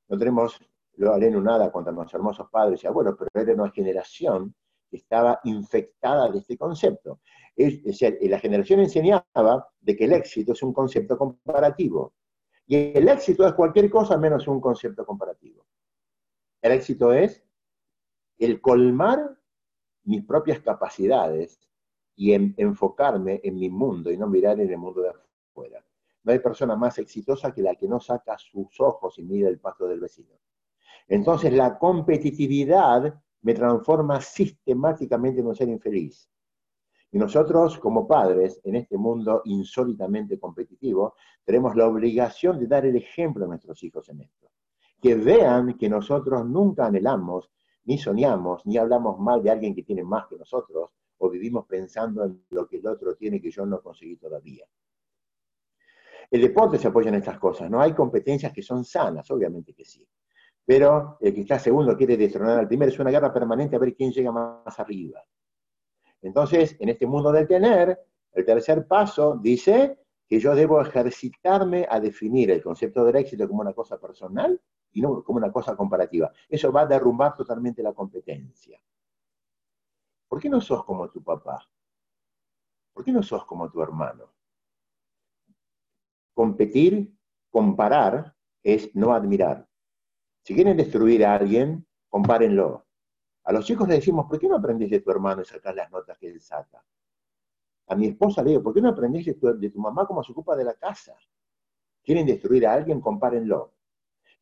No 0.08 0.18
tenemos, 0.18 0.60
lo 0.96 1.12
haré 1.12 1.30
nada 1.30 1.70
contra 1.70 1.92
nuestros 1.92 2.18
hermosos 2.18 2.48
padres 2.50 2.82
y 2.82 2.86
abuelos, 2.86 3.16
pero 3.18 3.30
era 3.34 3.54
una 3.54 3.70
generación 3.70 4.54
que 4.90 4.96
estaba 4.96 5.40
infectada 5.44 6.30
de 6.30 6.38
este 6.38 6.56
concepto. 6.56 7.20
Es, 7.54 7.82
decir, 7.82 8.18
la 8.22 8.38
generación 8.38 8.80
enseñaba 8.80 9.68
de 9.80 9.96
que 9.96 10.04
el 10.04 10.12
éxito 10.12 10.52
es 10.52 10.62
un 10.62 10.72
concepto 10.72 11.18
comparativo. 11.18 12.14
Y 12.66 12.96
el 12.96 13.08
éxito 13.08 13.46
es 13.46 13.52
cualquier 13.54 13.90
cosa 13.90 14.16
menos 14.16 14.46
un 14.48 14.60
concepto 14.60 15.04
comparativo. 15.04 15.66
El 16.62 16.72
éxito 16.72 17.12
es 17.12 17.44
el 18.38 18.60
colmar 18.60 19.38
mis 20.04 20.24
propias 20.24 20.60
capacidades 20.60 21.60
y 22.16 22.32
enfocarme 22.32 23.40
en 23.44 23.58
mi 23.58 23.68
mundo 23.68 24.10
y 24.10 24.16
no 24.16 24.26
mirar 24.26 24.60
en 24.60 24.70
el 24.70 24.78
mundo 24.78 25.02
de 25.02 25.10
afuera. 25.10 25.84
No 26.28 26.32
hay 26.34 26.40
persona 26.40 26.76
más 26.76 26.98
exitosa 26.98 27.54
que 27.54 27.62
la 27.62 27.74
que 27.74 27.88
no 27.88 28.00
saca 28.00 28.36
sus 28.36 28.78
ojos 28.80 29.18
y 29.18 29.22
mira 29.22 29.48
el 29.48 29.58
pasto 29.58 29.88
del 29.88 29.98
vecino. 29.98 30.34
Entonces 31.08 31.50
la 31.54 31.78
competitividad 31.78 33.18
me 33.40 33.54
transforma 33.54 34.20
sistemáticamente 34.20 35.40
en 35.40 35.46
un 35.46 35.56
ser 35.56 35.70
infeliz. 35.70 36.28
Y 37.10 37.16
nosotros, 37.16 37.78
como 37.78 38.06
padres, 38.06 38.60
en 38.62 38.76
este 38.76 38.98
mundo 38.98 39.40
insólitamente 39.46 40.38
competitivo, 40.38 41.14
tenemos 41.46 41.74
la 41.74 41.88
obligación 41.88 42.58
de 42.58 42.66
dar 42.66 42.84
el 42.84 42.96
ejemplo 42.96 43.46
a 43.46 43.48
nuestros 43.48 43.82
hijos 43.82 44.06
en 44.10 44.20
esto. 44.20 44.50
Que 45.00 45.14
vean 45.14 45.78
que 45.78 45.88
nosotros 45.88 46.44
nunca 46.44 46.84
anhelamos, 46.84 47.50
ni 47.84 47.96
soñamos, 47.96 48.66
ni 48.66 48.76
hablamos 48.76 49.18
mal 49.18 49.42
de 49.42 49.50
alguien 49.50 49.74
que 49.74 49.82
tiene 49.82 50.04
más 50.04 50.26
que 50.26 50.36
nosotros, 50.36 50.90
o 51.16 51.30
vivimos 51.30 51.64
pensando 51.64 52.22
en 52.24 52.44
lo 52.50 52.68
que 52.68 52.76
el 52.76 52.86
otro 52.86 53.16
tiene 53.16 53.40
que 53.40 53.50
yo 53.50 53.64
no 53.64 53.80
conseguí 53.80 54.16
todavía. 54.16 54.66
El 56.30 56.42
deporte 56.42 56.78
se 56.78 56.88
apoya 56.88 57.08
en 57.08 57.16
estas 57.16 57.38
cosas, 57.38 57.70
no 57.70 57.80
hay 57.80 57.94
competencias 57.94 58.52
que 58.52 58.62
son 58.62 58.84
sanas, 58.84 59.30
obviamente 59.30 59.72
que 59.72 59.84
sí. 59.84 60.06
Pero 60.64 61.16
el 61.20 61.32
que 61.32 61.40
está 61.40 61.58
segundo 61.58 61.96
quiere 61.96 62.16
destronar 62.16 62.58
al 62.58 62.68
primero, 62.68 62.92
es 62.92 62.98
una 62.98 63.10
guerra 63.10 63.32
permanente 63.32 63.76
a 63.76 63.78
ver 63.78 63.94
quién 63.94 64.12
llega 64.12 64.30
más 64.30 64.78
arriba. 64.78 65.24
Entonces, 66.20 66.76
en 66.78 66.90
este 66.90 67.06
mundo 67.06 67.32
del 67.32 67.46
tener, 67.46 67.98
el 68.32 68.44
tercer 68.44 68.86
paso 68.86 69.38
dice 69.40 69.98
que 70.28 70.38
yo 70.38 70.54
debo 70.54 70.80
ejercitarme 70.82 71.86
a 71.88 71.98
definir 71.98 72.50
el 72.50 72.62
concepto 72.62 73.02
del 73.04 73.16
éxito 73.16 73.48
como 73.48 73.62
una 73.62 73.72
cosa 73.72 73.98
personal 73.98 74.60
y 74.92 75.00
no 75.00 75.22
como 75.24 75.38
una 75.38 75.50
cosa 75.50 75.74
comparativa. 75.74 76.30
Eso 76.48 76.70
va 76.70 76.82
a 76.82 76.86
derrumbar 76.86 77.34
totalmente 77.34 77.82
la 77.82 77.94
competencia. 77.94 78.78
¿Por 80.28 80.40
qué 80.40 80.50
no 80.50 80.60
sos 80.60 80.84
como 80.84 81.08
tu 81.08 81.22
papá? 81.22 81.66
¿Por 82.92 83.04
qué 83.04 83.12
no 83.12 83.22
sos 83.22 83.46
como 83.46 83.70
tu 83.70 83.80
hermano? 83.80 84.37
Competir, 86.38 87.12
comparar, 87.50 88.32
es 88.62 88.94
no 88.94 89.12
admirar. 89.12 89.68
Si 90.44 90.54
quieren 90.54 90.76
destruir 90.76 91.26
a 91.26 91.34
alguien, 91.34 91.84
compárenlo. 92.08 92.86
A 93.42 93.52
los 93.52 93.64
chicos 93.64 93.88
les 93.88 93.98
decimos, 93.98 94.26
¿por 94.28 94.38
qué 94.38 94.46
no 94.46 94.54
aprendés 94.54 94.88
de 94.88 95.00
tu 95.00 95.10
hermano 95.10 95.42
y 95.42 95.44
sacás 95.44 95.74
las 95.74 95.90
notas 95.90 96.16
que 96.16 96.28
él 96.28 96.40
saca? 96.40 96.80
A 97.88 97.96
mi 97.96 98.06
esposa 98.06 98.40
le 98.44 98.50
digo, 98.50 98.62
¿por 98.62 98.72
qué 98.72 98.80
no 98.80 98.90
aprendés 98.90 99.24
de 99.26 99.34
tu, 99.34 99.80
mamá 99.80 100.06
cómo 100.06 100.22
se 100.22 100.30
ocupa 100.30 100.54
de 100.54 100.62
la 100.62 100.74
casa? 100.74 101.16
Quieren 102.04 102.24
destruir 102.24 102.68
a 102.68 102.74
alguien, 102.74 103.00
compárenlo. 103.00 103.74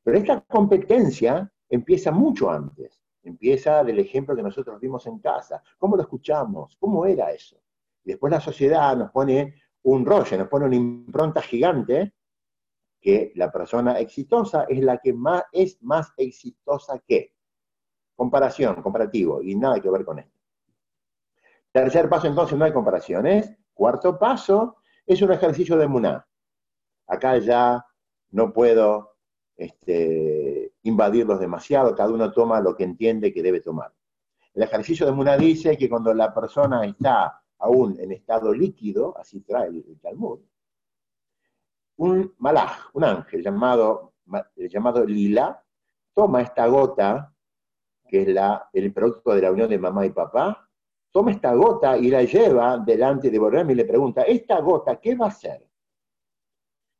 Pero 0.03 0.19
esta 0.19 0.43
competencia 0.43 1.51
empieza 1.67 2.13
mucho 2.13 2.51
antes. 2.51 3.01
Empieza 3.23 3.83
del 3.83 4.01
ejemplo 4.01 4.37
que 4.37 4.43
nosotros 4.43 4.79
vimos 4.79 5.07
en 5.07 5.19
casa. 5.19 5.63
¿Cómo 5.79 5.97
lo 5.97 6.03
escuchamos? 6.03 6.77
¿Cómo 6.79 7.07
era 7.07 7.33
eso? 7.33 7.57
Y 8.05 8.11
después 8.11 8.31
la 8.31 8.41
sociedad 8.41 8.95
nos 8.99 9.11
pone 9.13 9.55
un 9.87 10.05
rollo, 10.05 10.37
nos 10.37 10.49
pone 10.49 10.66
una 10.66 10.75
impronta 10.75 11.40
gigante 11.40 12.14
que 13.01 13.33
la 13.37 13.53
persona 13.53 14.01
exitosa 14.01 14.64
es 14.64 14.83
la 14.83 14.99
que 14.99 15.12
más, 15.12 15.44
es 15.53 15.81
más 15.83 16.12
exitosa 16.16 16.99
que. 17.07 17.33
Comparación, 18.16 18.83
comparativo, 18.83 19.42
y 19.42 19.55
nada 19.55 19.81
que 19.81 19.90
ver 19.90 20.05
con 20.05 20.18
esto. 20.18 20.40
Tercer 21.70 22.09
paso, 22.09 22.27
entonces, 22.27 22.59
no 22.59 22.64
hay 22.64 22.72
comparaciones. 22.72 23.55
Cuarto 23.75 24.18
paso, 24.18 24.79
es 25.07 25.22
un 25.22 25.31
ejercicio 25.31 25.77
de 25.77 25.87
muná. 25.87 26.27
Acá 27.07 27.38
ya 27.38 27.87
no 28.31 28.53
puedo 28.53 29.18
este, 29.57 30.72
invadirlos 30.83 31.38
demasiado, 31.38 31.94
cada 31.94 32.11
uno 32.11 32.33
toma 32.33 32.61
lo 32.61 32.75
que 32.75 32.83
entiende 32.83 33.33
que 33.33 33.42
debe 33.42 33.61
tomar. 33.61 33.92
El 34.53 34.64
ejercicio 34.64 35.07
de 35.07 35.12
muná 35.12 35.37
dice 35.37 35.77
que 35.77 35.88
cuando 35.88 36.12
la 36.12 36.35
persona 36.35 36.85
está 36.85 37.40
aún 37.59 37.99
en 38.01 38.12
estado 38.12 38.53
líquido, 38.53 39.16
así 39.19 39.40
trae 39.40 39.69
el, 39.69 39.99
Talmud, 40.01 40.40
un 41.97 42.35
malaj, 42.38 42.90
un 42.95 43.05
ángel 43.05 43.42
llamado, 43.42 44.12
llamado 44.57 45.05
Lila, 45.05 45.62
toma 46.14 46.42
esta 46.42 46.66
gota 46.66 47.33
que 48.07 48.23
es 48.23 48.29
la, 48.29 48.69
el 48.73 48.92
producto 48.92 49.35
de 49.35 49.42
la 49.42 49.53
unión 49.53 49.69
de 49.69 49.79
mamá 49.79 50.07
y 50.07 50.11
papá, 50.11 50.69
toma 51.11 51.33
esta 51.33 51.55
gota 51.55 51.97
y 51.97 52.09
la 52.09 52.23
lleva 52.23 52.79
delante 52.79 53.31
de 53.31 53.38
Borrem 53.38 53.71
y 53.71 53.75
le 53.75 53.85
pregunta, 53.85 54.23
¿esta 54.23 54.61
gota 54.61 55.01
qué 55.01 55.14
va 55.14 55.27
a 55.27 55.31
ser? 55.31 55.66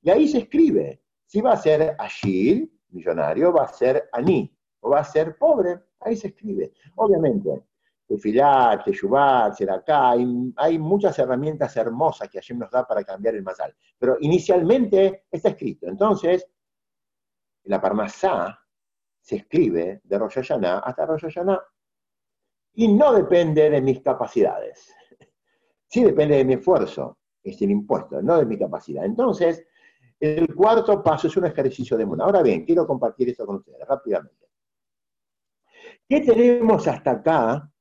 Y 0.03 0.11
ahí 0.11 0.29
se 0.29 0.39
escribe, 0.39 1.03
si 1.27 1.41
va 1.41 1.53
a 1.53 1.57
ser 1.57 1.97
Ashir, 1.99 2.71
millonario, 2.91 3.53
va 3.53 3.65
a 3.65 3.69
ser 3.69 4.09
Ani, 4.13 4.53
o 4.81 4.91
va 4.91 5.01
a 5.01 5.05
ser 5.05 5.37
pobre, 5.37 5.81
ahí 6.01 6.17
se 6.17 6.29
escribe. 6.29 6.73
Obviamente, 6.97 7.65
Tefilat, 8.07 8.85
Teshuvah, 8.85 9.53
acá 9.71 10.11
hay, 10.11 10.79
muchas 10.79 11.19
herramientas 11.19 11.77
hermosas 11.77 12.29
que 12.29 12.39
Hashem 12.39 12.59
nos 12.59 12.71
da 12.71 12.87
para 12.87 13.03
cambiar 13.03 13.35
el 13.35 13.43
masal. 13.43 13.75
Pero 13.99 14.17
inicialmente 14.21 15.25
está 15.31 15.51
escrito. 15.51 15.89
Entonces, 15.89 16.47
la 17.65 17.81
Parmasá, 17.81 18.61
se 19.21 19.37
escribe 19.37 20.01
de 20.05 20.19
Rosh 20.19 20.39
hasta 20.39 21.07
Rosh. 21.07 21.37
Y 22.75 22.89
no 22.89 23.13
depende 23.13 23.69
de 23.71 23.81
mis 23.81 24.01
capacidades. 24.01 24.95
Sí 25.89 26.05
depende 26.05 26.37
de 26.37 26.45
mi 26.45 26.55
esfuerzo, 26.55 27.19
es 27.43 27.61
el 27.63 27.71
impuesto, 27.71 28.23
no 28.23 28.39
de 28.39 28.47
mi 28.47 28.57
capacidad. 28.57 29.05
Entonces, 29.05 29.67
el 30.21 30.55
cuarto 30.55 31.03
paso 31.03 31.27
es 31.27 31.37
un 31.37 31.47
ejercicio 31.47 31.97
de 31.97 32.07
mundo. 32.07 32.25
Ahora 32.25 32.43
bien, 32.43 32.65
quiero 32.65 32.87
compartir 32.87 33.31
esto 33.31 33.45
con 33.47 33.57
ustedes 33.57 33.87
rápidamente. 33.87 34.47
¿Qué 36.09 36.21
tenemos 36.21 36.87
hasta 36.87 37.11
acá 37.13 37.73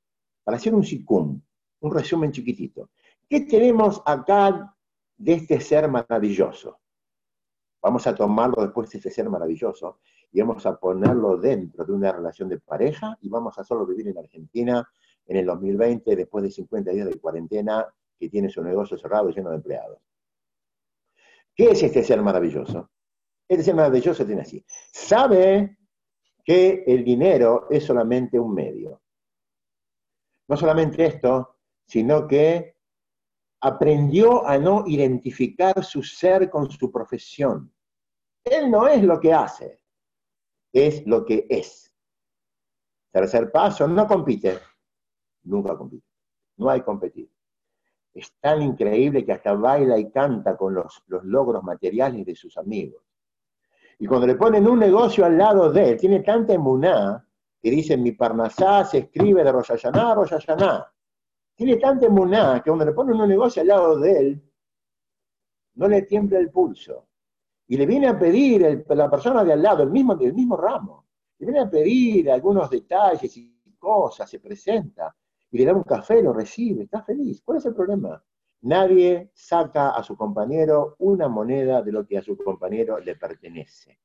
para 0.45 0.57
hacer 0.57 0.73
un 0.73 0.85
sicum, 0.85 1.41
un 1.81 1.93
resumen 1.93 2.31
chiquitito? 2.31 2.91
¿Qué 3.27 3.41
tenemos 3.41 4.01
acá 4.05 4.73
de 5.17 5.33
este 5.33 5.59
ser 5.59 5.89
maravilloso? 5.89 6.79
Vamos 7.81 8.07
a 8.07 8.15
tomarlo 8.15 8.63
después 8.63 8.89
de 8.91 8.99
este 8.99 9.11
ser 9.11 9.29
maravilloso 9.29 9.99
y 10.31 10.39
vamos 10.41 10.65
a 10.65 10.77
ponerlo 10.77 11.37
dentro 11.37 11.83
de 11.83 11.91
una 11.91 12.11
relación 12.11 12.47
de 12.47 12.59
pareja 12.59 13.17
y 13.21 13.29
vamos 13.29 13.57
a 13.57 13.63
solo 13.63 13.85
vivir 13.85 14.07
en 14.07 14.17
Argentina 14.17 14.87
en 15.27 15.37
el 15.37 15.45
2020, 15.45 16.15
después 16.15 16.43
de 16.43 16.51
50 16.51 16.91
días 16.91 17.07
de 17.07 17.19
cuarentena, 17.19 17.85
que 18.17 18.29
tiene 18.29 18.49
su 18.49 18.63
negocio 18.63 18.97
cerrado 18.97 19.29
y 19.29 19.33
lleno 19.33 19.49
de 19.49 19.57
empleados. 19.57 19.99
¿Qué 21.55 21.71
es 21.71 21.81
este 21.81 22.03
ser 22.03 22.21
maravilloso? 22.21 22.91
Este 23.47 23.63
ser 23.63 23.75
maravilloso 23.75 24.25
tiene 24.25 24.41
así. 24.41 24.63
Sabe 24.67 25.77
que 26.43 26.83
el 26.85 27.03
dinero 27.03 27.67
es 27.69 27.83
solamente 27.83 28.39
un 28.39 28.53
medio. 28.53 29.01
No 30.47 30.57
solamente 30.57 31.05
esto, 31.05 31.57
sino 31.85 32.27
que 32.27 32.75
aprendió 33.61 34.45
a 34.47 34.57
no 34.57 34.83
identificar 34.85 35.83
su 35.83 36.03
ser 36.03 36.49
con 36.49 36.69
su 36.69 36.91
profesión. 36.91 37.73
Él 38.43 38.69
no 38.69 38.87
es 38.87 39.03
lo 39.03 39.19
que 39.19 39.33
hace, 39.33 39.81
es 40.71 41.05
lo 41.07 41.25
que 41.25 41.47
es. 41.49 41.91
Tercer 43.11 43.51
paso, 43.51 43.87
no 43.87 44.05
compite. 44.07 44.59
Nunca 45.43 45.75
compite. 45.77 46.05
No 46.57 46.69
hay 46.69 46.81
competir. 46.81 47.31
Es 48.13 48.31
tan 48.39 48.61
increíble 48.61 49.25
que 49.25 49.33
hasta 49.33 49.53
baila 49.53 49.97
y 49.97 50.11
canta 50.11 50.55
con 50.55 50.73
los, 50.73 51.03
logros 51.07 51.63
materiales 51.63 52.25
de 52.25 52.35
sus 52.35 52.57
amigos. 52.57 53.03
Y 53.99 54.05
cuando 54.05 54.27
le 54.27 54.35
ponen 54.35 54.67
un 54.67 54.79
negocio 54.79 55.25
al 55.25 55.37
lado 55.37 55.71
de 55.71 55.91
él, 55.91 55.97
tiene 55.97 56.19
tanta 56.21 56.53
emuná 56.53 57.24
que 57.65 57.71
dice 57.71 57.97
mi 57.97 58.11
parnasá 58.11 58.85
se 58.85 58.99
escribe 58.99 59.43
de 59.43 59.51
Rosh 59.51 59.69
Hashanah, 59.69 60.13
Rosh 60.13 60.29
Hashanah. 60.33 60.87
Tiene 61.55 61.77
tanta 61.77 62.05
emuná 62.05 62.61
que 62.63 62.69
cuando 62.69 62.85
le 62.85 62.91
ponen 62.91 63.19
un 63.19 63.27
negocio 63.27 63.63
al 63.63 63.69
lado 63.69 63.99
de 63.99 64.19
él, 64.19 64.51
no 65.73 65.87
le 65.87 66.03
tiembla 66.03 66.37
el 66.37 66.51
pulso 66.51 67.07
y 67.65 67.75
le 67.75 67.87
viene 67.87 68.05
a 68.05 68.19
pedir 68.19 68.85
la 68.87 69.09
persona 69.09 69.43
de 69.43 69.53
al 69.53 69.63
lado, 69.63 69.81
el 69.81 69.89
mismo, 69.89 70.13
del 70.13 70.35
mismo 70.35 70.55
ramo, 70.55 71.07
le 71.39 71.47
viene 71.47 71.61
a 71.61 71.67
pedir 71.67 72.29
algunos 72.29 72.69
detalles 72.69 73.35
y 73.35 73.59
cosas, 73.79 74.29
se 74.29 74.39
presenta 74.39 75.15
y 75.49 75.57
le 75.57 75.65
da 75.65 75.73
un 75.73 75.81
café, 75.81 76.21
lo 76.21 76.33
recibe, 76.33 76.83
está 76.83 77.01
feliz. 77.01 77.41
¿Cuál 77.43 77.57
es 77.57 77.65
el 77.65 77.73
problema? 77.73 78.23
Nadie 78.61 79.31
saca 79.33 79.89
a 79.89 80.03
su 80.03 80.15
compañero 80.15 80.97
una 80.99 81.27
moneda 81.27 81.81
de 81.81 81.91
lo 81.91 82.05
que 82.05 82.19
a 82.19 82.21
su 82.21 82.37
compañero 82.37 82.99
le 82.99 83.15
pertenece. 83.15 83.97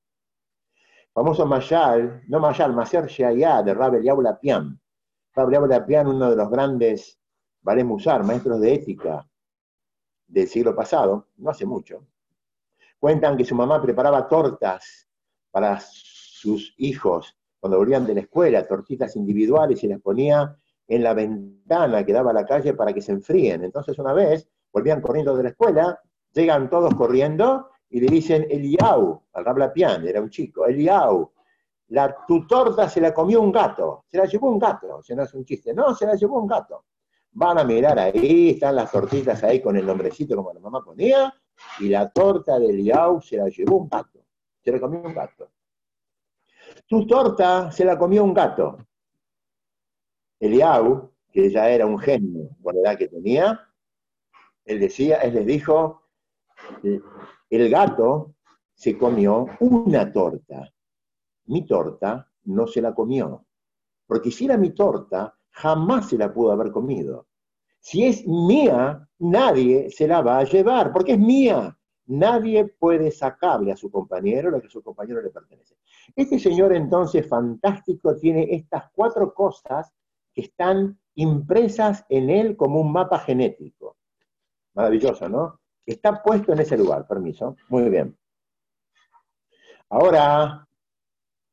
Famoso 1.12 1.46
Mayal, 1.46 2.23
no 2.29 2.40
Mayal, 2.40 2.73
Maser 2.73 3.07
Sheayá, 3.07 3.62
de 3.62 3.75
Rabel 3.75 4.03
Yaula. 4.03 4.38
Rabel 5.35 5.53
Yaula 5.53 6.09
uno 6.09 6.31
de 6.31 6.37
los 6.37 6.51
grandes 6.51 7.18
Vale 7.62 7.85
Musar, 7.85 8.25
maestros 8.25 8.61
de 8.61 8.75
ética 8.75 9.27
del 10.27 10.49
siglo 10.49 10.75
pasado, 10.75 11.29
no 11.37 11.51
hace 11.51 11.66
mucho, 11.66 12.07
Cuentan 12.99 13.37
que 13.37 13.46
su 13.46 13.55
mamá 13.55 13.81
preparaba 13.81 14.29
tortas 14.29 15.09
para 15.51 15.81
sus 15.81 16.75
hijos 16.77 17.35
cuando 17.59 17.79
volvían 17.79 18.07
de 18.07 18.14
la 18.14 18.20
escuela, 18.20 18.66
tortitas 18.66 19.16
individuales 19.16 19.83
y 19.83 19.88
las 19.88 20.01
ponía 20.03 20.55
en 20.87 21.03
la 21.03 21.14
ventana 21.14 22.05
que 22.05 22.12
daba 22.12 22.31
a 22.31 22.35
la 22.35 22.44
calle 22.44 22.75
para 22.75 22.92
que 22.92 23.01
se 23.01 23.12
enfríen. 23.12 23.64
Entonces 23.64 23.99
una 23.99 24.12
vez 24.12 24.46
volvían 24.70 25.01
corriendo 25.01 25.35
de 25.35 25.44
la 25.44 25.49
escuela, 25.49 25.99
llegan 26.33 26.68
todos 26.68 26.94
corriendo 26.94 27.70
y 27.90 28.00
le 28.00 28.07
dicen, 28.07 28.46
Eliau, 28.48 29.22
al 29.33 29.44
Rablapián, 29.44 30.07
era 30.07 30.20
un 30.20 30.31
chico, 30.31 30.64
Eliau, 30.66 31.33
la, 31.88 32.24
tu 32.26 32.46
torta 32.46 32.88
se 32.88 33.00
la 33.00 33.12
comió 33.12 33.40
un 33.40 33.50
gato, 33.50 34.05
se 34.07 34.16
la 34.16 34.26
llevó 34.26 34.48
un 34.48 34.59
gato, 34.59 35.03
si 35.03 35.14
no 35.14 35.24
es 35.24 35.35
un 35.35 35.44
chiste, 35.44 35.74
no, 35.74 35.94
se 35.94 36.07
la 36.07 36.14
llevó 36.14 36.40
un 36.40 36.46
gato. 36.46 36.85
Van 37.33 37.59
a 37.59 37.64
mirar 37.64 37.98
ahí, 37.98 38.50
están 38.50 38.76
las 38.76 38.90
tortitas 38.90 39.42
ahí 39.42 39.61
con 39.61 39.76
el 39.76 39.85
nombrecito 39.85 40.37
como 40.37 40.53
la 40.53 40.61
mamá 40.61 40.85
ponía, 40.85 41.35
y 41.81 41.88
la 41.88 42.09
torta 42.11 42.59
de 42.59 42.66
Eliau 42.66 43.20
se 43.20 43.37
la 43.37 43.48
llevó 43.48 43.79
un 43.79 43.88
gato, 43.88 44.20
se 44.62 44.70
la 44.70 44.81
comió 44.81 45.00
un 45.00 45.14
gato. 45.14 45.50
Tu 46.87 47.07
torta 47.07 47.72
se 47.72 47.85
la 47.85 47.98
comió 47.98 48.22
un 48.22 48.35
gato. 48.35 48.79
Eliau, 50.38 51.12
que 51.33 51.50
ya 51.50 51.68
era 51.68 51.87
un 51.87 51.98
genio 51.98 52.50
por 52.62 52.74
la 52.74 52.81
edad 52.83 52.98
que 52.98 53.09
tenía, 53.09 53.68
él 54.64 54.79
decía, 54.79 55.16
él 55.18 55.35
les 55.35 55.46
dijo, 55.46 56.03
el 57.50 57.68
gato 57.68 58.34
se 58.74 58.96
comió 58.96 59.46
una 59.60 60.10
torta. 60.12 60.72
Mi 61.46 61.66
torta 61.66 62.26
no 62.44 62.66
se 62.66 62.80
la 62.80 62.94
comió. 62.94 63.44
Porque 64.06 64.30
si 64.30 64.46
era 64.46 64.56
mi 64.56 64.70
torta, 64.70 65.36
jamás 65.50 66.08
se 66.08 66.16
la 66.16 66.32
pudo 66.32 66.52
haber 66.52 66.70
comido. 66.70 67.26
Si 67.80 68.04
es 68.04 68.26
mía, 68.26 69.08
nadie 69.18 69.90
se 69.90 70.06
la 70.06 70.22
va 70.22 70.38
a 70.38 70.44
llevar, 70.44 70.92
porque 70.92 71.12
es 71.12 71.18
mía. 71.18 71.76
Nadie 72.06 72.64
puede 72.66 73.10
sacarle 73.10 73.72
a 73.72 73.76
su 73.76 73.90
compañero 73.90 74.50
lo 74.50 74.60
que 74.60 74.66
a 74.66 74.70
su 74.70 74.82
compañero 74.82 75.22
le 75.22 75.30
pertenece. 75.30 75.76
Este 76.16 76.38
señor 76.38 76.74
entonces 76.74 77.28
fantástico 77.28 78.16
tiene 78.16 78.48
estas 78.54 78.90
cuatro 78.92 79.32
cosas 79.32 79.92
que 80.34 80.42
están 80.42 80.98
impresas 81.14 82.04
en 82.08 82.30
él 82.30 82.56
como 82.56 82.80
un 82.80 82.92
mapa 82.92 83.18
genético. 83.20 83.96
Maravilloso, 84.74 85.28
¿no? 85.28 85.60
Está 85.86 86.22
puesto 86.22 86.52
en 86.52 86.60
ese 86.60 86.76
lugar, 86.76 87.06
permiso. 87.06 87.56
Muy 87.68 87.88
bien. 87.88 88.16
Ahora, 89.88 90.66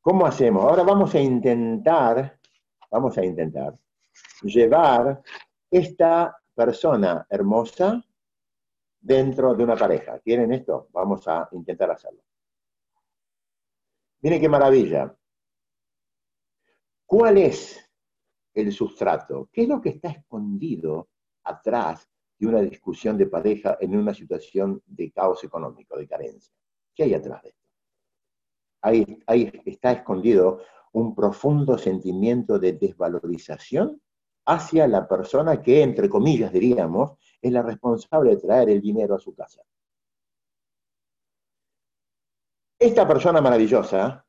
¿cómo 0.00 0.26
hacemos? 0.26 0.64
Ahora 0.64 0.84
vamos 0.84 1.14
a 1.14 1.20
intentar, 1.20 2.38
vamos 2.90 3.18
a 3.18 3.24
intentar 3.24 3.76
llevar 4.42 5.22
esta 5.70 6.36
persona 6.54 7.26
hermosa 7.28 8.02
dentro 9.00 9.54
de 9.54 9.64
una 9.64 9.76
pareja. 9.76 10.18
¿Quieren 10.20 10.52
esto? 10.52 10.88
Vamos 10.92 11.26
a 11.26 11.48
intentar 11.52 11.90
hacerlo. 11.90 12.22
Miren 14.20 14.40
qué 14.40 14.48
maravilla. 14.48 15.14
¿Cuál 17.06 17.38
es 17.38 17.90
el 18.54 18.72
sustrato? 18.72 19.48
¿Qué 19.52 19.62
es 19.62 19.68
lo 19.68 19.80
que 19.80 19.90
está 19.90 20.10
escondido 20.10 21.08
atrás 21.44 22.08
de 22.38 22.46
una 22.46 22.60
discusión 22.60 23.18
de 23.18 23.26
pareja 23.26 23.76
en 23.80 23.96
una 23.96 24.14
situación 24.14 24.82
de 24.86 25.10
caos 25.10 25.42
económico, 25.44 25.96
de 25.98 26.06
carencia? 26.06 26.54
¿Qué 26.94 27.04
hay 27.04 27.14
atrás 27.14 27.42
de 27.42 27.48
esto? 27.50 27.62
Ahí, 28.82 29.22
ahí 29.26 29.62
está 29.64 29.92
escondido 29.92 30.60
un 30.92 31.14
profundo 31.14 31.76
sentimiento 31.76 32.58
de 32.58 32.72
desvalorización 32.72 34.00
hacia 34.46 34.88
la 34.88 35.06
persona 35.06 35.60
que, 35.60 35.82
entre 35.82 36.08
comillas, 36.08 36.52
diríamos, 36.52 37.18
es 37.42 37.52
la 37.52 37.62
responsable 37.62 38.30
de 38.30 38.40
traer 38.40 38.70
el 38.70 38.80
dinero 38.80 39.14
a 39.14 39.18
su 39.18 39.34
casa. 39.34 39.62
Esta 42.78 43.06
persona 43.06 43.40
maravillosa, 43.40 44.24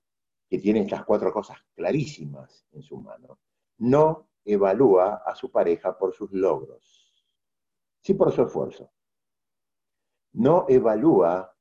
que 0.49 0.57
tiene 0.57 0.81
estas 0.81 1.05
cuatro 1.05 1.31
cosas 1.31 1.59
clarísimas 1.75 2.65
en 2.71 2.81
su 2.81 2.97
mano, 2.97 3.39
no 3.77 4.29
evalúa 4.43 5.21
a 5.25 5.35
su 5.35 5.51
pareja 5.51 5.97
por 5.97 6.13
sus 6.13 6.31
logros, 6.31 6.98
sí 8.01 8.13
por 8.13 8.31
su 8.31 8.43
esfuerzo. 8.43 8.91
No 10.33 10.65
evalúa 10.67 11.55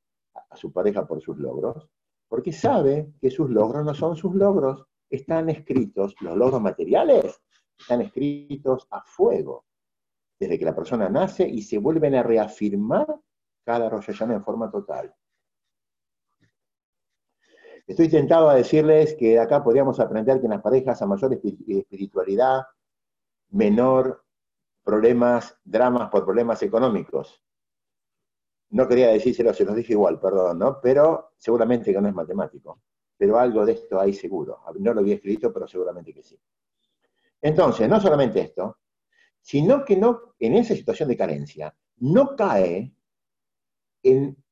a 0.50 0.56
su 0.56 0.72
pareja 0.72 1.06
por 1.06 1.20
sus 1.20 1.38
logros, 1.38 1.88
porque 2.28 2.52
sabe 2.52 3.12
que 3.20 3.30
sus 3.30 3.50
logros 3.50 3.84
no 3.84 3.94
son 3.94 4.16
sus 4.16 4.34
logros, 4.34 4.86
están 5.10 5.48
escritos, 5.48 6.14
los 6.20 6.36
logros 6.36 6.60
materiales 6.60 7.40
están 7.78 8.02
escritos 8.02 8.86
a 8.90 9.02
fuego, 9.02 9.64
desde 10.38 10.58
que 10.58 10.64
la 10.64 10.74
persona 10.74 11.08
nace 11.08 11.48
y 11.48 11.62
se 11.62 11.78
vuelven 11.78 12.14
a 12.14 12.22
reafirmar 12.22 13.06
cada 13.64 13.88
Rosh 13.88 14.22
en 14.22 14.44
forma 14.44 14.70
total. 14.70 15.14
Estoy 17.86 18.08
tentado 18.08 18.50
a 18.50 18.54
decirles 18.54 19.14
que 19.14 19.38
acá 19.38 19.64
podríamos 19.64 19.98
aprender 19.98 20.40
que 20.40 20.46
en 20.46 20.52
las 20.52 20.62
parejas 20.62 21.00
a 21.00 21.06
mayor 21.06 21.32
espiritualidad, 21.32 22.62
menor 23.50 24.24
problemas, 24.88 25.54
dramas 25.62 26.08
por 26.08 26.24
problemas 26.24 26.62
económicos. 26.62 27.42
No 28.70 28.88
quería 28.88 29.08
decírselo, 29.08 29.52
se 29.52 29.66
los 29.66 29.76
dije 29.76 29.92
igual, 29.92 30.18
perdón, 30.18 30.60
¿no? 30.60 30.80
Pero 30.80 31.32
seguramente 31.36 31.92
que 31.92 32.00
no 32.00 32.08
es 32.08 32.14
matemático. 32.14 32.80
Pero 33.18 33.38
algo 33.38 33.66
de 33.66 33.72
esto 33.72 34.00
hay 34.00 34.14
seguro. 34.14 34.62
No 34.78 34.94
lo 34.94 35.00
había 35.00 35.16
escrito, 35.16 35.52
pero 35.52 35.68
seguramente 35.68 36.14
que 36.14 36.22
sí. 36.22 36.40
Entonces, 37.42 37.86
no 37.86 38.00
solamente 38.00 38.40
esto, 38.40 38.78
sino 39.42 39.84
que 39.84 39.94
no, 39.94 40.34
en 40.38 40.54
esa 40.54 40.74
situación 40.74 41.10
de 41.10 41.18
carencia, 41.18 41.76
no 41.98 42.34
cae 42.34 42.90
en, 44.02 44.42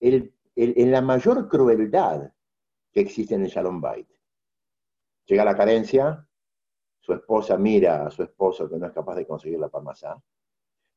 la 0.00 1.00
mayor 1.00 1.48
crueldad 1.48 2.30
que 2.92 3.00
existe 3.00 3.36
en 3.36 3.44
el 3.44 3.48
Shalom 3.48 3.80
Bait. 3.80 4.08
Llega 5.24 5.46
la 5.46 5.56
carencia, 5.56 6.28
su 7.02 7.12
esposa 7.12 7.58
mira 7.58 8.06
a 8.06 8.10
su 8.10 8.22
esposo 8.22 8.66
que 8.68 8.78
no 8.78 8.86
es 8.86 8.92
capaz 8.92 9.16
de 9.16 9.26
conseguir 9.26 9.58
la 9.58 9.68
parmasá, 9.68 10.18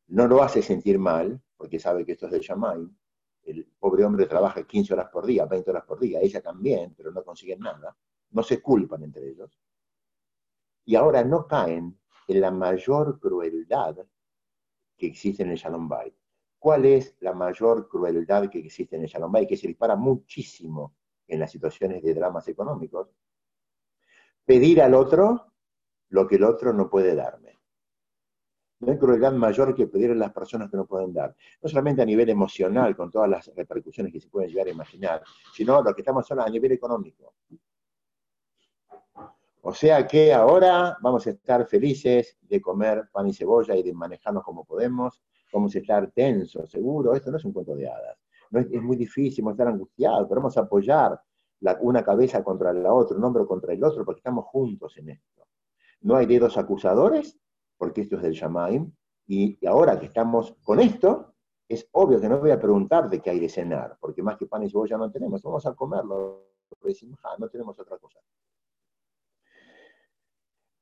no 0.07 0.27
lo 0.27 0.41
hace 0.41 0.61
sentir 0.61 0.97
mal, 0.97 1.41
porque 1.57 1.79
sabe 1.79 2.05
que 2.05 2.13
esto 2.13 2.27
es 2.27 2.31
del 2.31 2.41
Shamay. 2.41 2.87
El 3.43 3.65
pobre 3.77 4.05
hombre 4.05 4.25
trabaja 4.25 4.63
15 4.63 4.93
horas 4.93 5.09
por 5.11 5.25
día, 5.25 5.45
20 5.45 5.69
horas 5.69 5.83
por 5.83 5.99
día, 5.99 6.19
ella 6.21 6.41
también, 6.41 6.93
pero 6.95 7.11
no 7.11 7.23
consiguen 7.23 7.59
nada. 7.59 7.95
No 8.31 8.41
se 8.41 8.61
culpan 8.61 9.03
entre 9.03 9.27
ellos 9.27 9.59
y 10.85 10.95
ahora 10.95 11.23
no 11.23 11.47
caen 11.47 11.99
en 12.27 12.41
la 12.41 12.51
mayor 12.51 13.19
crueldad 13.19 13.97
que 14.95 15.07
existe 15.07 15.43
en 15.43 15.49
el 15.49 15.57
Shalom 15.57 15.89
Bay. 15.89 16.15
¿Cuál 16.59 16.85
es 16.85 17.15
la 17.19 17.33
mayor 17.33 17.87
crueldad 17.87 18.49
que 18.49 18.59
existe 18.59 18.95
en 18.95 19.03
el 19.03 19.07
Shalom 19.07 19.31
Bay? 19.31 19.45
Que 19.45 19.57
se 19.57 19.67
dispara 19.67 19.95
muchísimo 19.95 20.95
en 21.27 21.39
las 21.39 21.51
situaciones 21.51 22.01
de 22.03 22.13
dramas 22.13 22.47
económicos. 22.47 23.09
Pedir 24.45 24.81
al 24.81 24.93
otro 24.93 25.53
lo 26.15 26.27
que 26.27 26.37
el 26.37 26.45
otro 26.45 26.73
no 26.73 26.89
puede 26.89 27.13
darme. 27.13 27.59
No 28.79 28.91
hay 28.91 28.97
crueldad 28.97 29.33
mayor 29.33 29.75
que 29.75 29.87
pedir 29.87 30.11
a 30.11 30.15
las 30.15 30.31
personas 30.31 30.69
que 30.71 30.77
no 30.77 30.85
pueden 30.85 31.13
dar. 31.13 31.35
No 31.61 31.69
solamente 31.69 32.01
a 32.01 32.05
nivel 32.05 32.29
emocional, 32.29 32.95
con 32.95 33.11
todas 33.11 33.29
las 33.29 33.51
repercusiones 33.55 34.13
que 34.13 34.21
se 34.21 34.29
pueden 34.29 34.49
llegar 34.49 34.67
a 34.67 34.71
imaginar, 34.71 35.23
sino 35.53 35.81
lo 35.81 35.93
que 35.93 36.01
estamos 36.01 36.29
hablando 36.31 36.49
a 36.49 36.53
nivel 36.53 36.71
económico. 36.71 37.35
O 39.61 39.73
sea 39.73 40.05
que 40.07 40.33
ahora 40.33 40.97
vamos 41.01 41.25
a 41.27 41.31
estar 41.31 41.67
felices 41.67 42.37
de 42.41 42.61
comer 42.61 43.09
pan 43.11 43.27
y 43.27 43.33
cebolla 43.33 43.75
y 43.75 43.83
de 43.83 43.93
manejarnos 43.93 44.43
como 44.43 44.63
podemos, 44.63 45.21
vamos 45.51 45.75
a 45.75 45.79
estar 45.79 46.11
tensos, 46.11 46.69
seguro, 46.69 47.13
esto 47.13 47.31
no 47.31 47.37
es 47.37 47.45
un 47.45 47.51
cuento 47.51 47.75
de 47.75 47.89
hadas. 47.89 48.17
Es, 48.51 48.81
muy 48.81 48.95
difícil, 48.95 49.43
vamos 49.43 49.59
a 49.59 49.63
estar 49.63 49.73
angustiados, 49.73 50.27
pero 50.29 50.39
vamos 50.39 50.57
a 50.57 50.61
apoyar 50.61 51.19
una 51.81 52.03
cabeza 52.03 52.43
contra 52.43 52.71
la 52.71 52.93
otra, 52.93 53.17
un 53.17 53.23
hombro 53.23 53.47
contra 53.47 53.73
el 53.73 53.83
otro, 53.83 54.05
porque 54.05 54.19
estamos 54.19 54.45
juntos 54.45 54.95
en 54.97 55.09
esto. 55.09 55.44
No 56.05 56.15
hay 56.15 56.27
dedos 56.27 56.55
acusadores, 56.55 57.35
porque 57.77 58.01
esto 58.01 58.17
es 58.17 58.21
del 58.21 58.33
Shamaim, 58.33 58.91
y, 59.25 59.57
ahora 59.65 59.99
que 59.99 60.05
estamos 60.05 60.55
con 60.63 60.79
esto, 60.79 61.33
es 61.67 61.89
obvio 61.93 62.21
que 62.21 62.29
no 62.29 62.39
voy 62.39 62.51
a 62.51 62.59
preguntar 62.59 63.09
de 63.09 63.19
qué 63.19 63.31
hay 63.31 63.39
de 63.39 63.49
cenar, 63.49 63.97
porque 63.99 64.21
más 64.21 64.37
que 64.37 64.45
pan 64.45 64.61
y 64.61 64.69
cebolla 64.69 64.97
no 64.97 65.11
tenemos, 65.11 65.41
vamos 65.41 65.65
a 65.65 65.73
comerlo, 65.73 66.51
decimos, 66.83 67.19
ah, 67.23 67.35
no 67.39 67.49
tenemos 67.49 67.79
otra 67.79 67.97
cosa. 67.97 68.19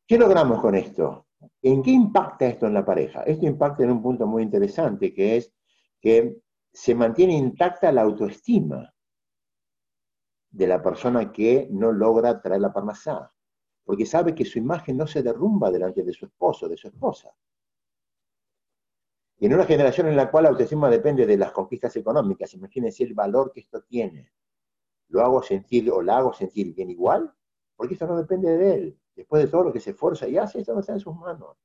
¿Qué 0.05 0.17
logramos 0.17 0.59
con 0.59 0.75
esto? 0.75 1.27
¿En 1.61 1.81
qué 1.81 1.91
impacta 1.91 2.45
esto 2.45 2.67
en 2.67 2.73
la 2.73 2.83
pareja? 2.83 3.23
Esto 3.23 3.45
impacta 3.45 3.83
en 3.85 3.91
un 3.91 4.03
punto 4.03 4.27
muy 4.27 4.43
interesante, 4.43 5.13
que 5.13 5.37
es 5.37 5.53
que 6.01 6.35
se 6.73 6.95
mantiene 6.95 7.37
intacta 7.37 7.93
la 7.93 8.01
autoestima 8.01 8.93
de 10.49 10.67
la 10.67 10.83
persona 10.83 11.31
que 11.31 11.69
no 11.71 11.93
logra 11.93 12.41
traer 12.41 12.59
la 12.59 12.73
parnasá, 12.73 13.32
porque 13.83 14.05
sabe 14.05 14.33
que 14.33 14.45
su 14.45 14.59
imagen 14.59 14.97
no 14.97 15.07
se 15.07 15.23
derrumba 15.23 15.71
delante 15.71 16.03
de 16.03 16.13
su 16.13 16.25
esposo, 16.25 16.67
de 16.67 16.77
su 16.77 16.87
esposa. 16.87 17.29
Y 19.39 19.45
en 19.45 19.53
una 19.53 19.65
generación 19.65 20.07
en 20.07 20.15
la 20.15 20.31
cual 20.31 20.43
la 20.43 20.49
autoestima 20.51 20.89
depende 20.89 21.25
de 21.25 21.37
las 21.37 21.51
conquistas 21.51 21.95
económicas, 21.97 22.53
imagínense 22.53 23.03
el 23.03 23.13
valor 23.13 23.51
que 23.51 23.59
esto 23.59 23.81
tiene. 23.83 24.31
¿Lo 25.09 25.21
hago 25.21 25.43
sentir 25.43 25.91
o 25.91 26.01
la 26.01 26.17
hago 26.17 26.33
sentir 26.33 26.73
bien 26.73 26.89
igual? 26.89 27.33
Porque 27.75 27.95
eso 27.95 28.07
no 28.07 28.15
depende 28.15 28.57
de 28.57 28.73
él 28.73 28.99
después 29.15 29.43
de 29.43 29.49
todo 29.49 29.65
lo 29.65 29.73
que 29.73 29.79
se 29.79 29.91
esfuerza 29.91 30.27
y 30.27 30.37
hace, 30.37 30.59
esto 30.59 30.73
no 30.73 30.79
está 30.79 30.93
en 30.93 30.99
sus 30.99 31.15
manos. 31.15 31.57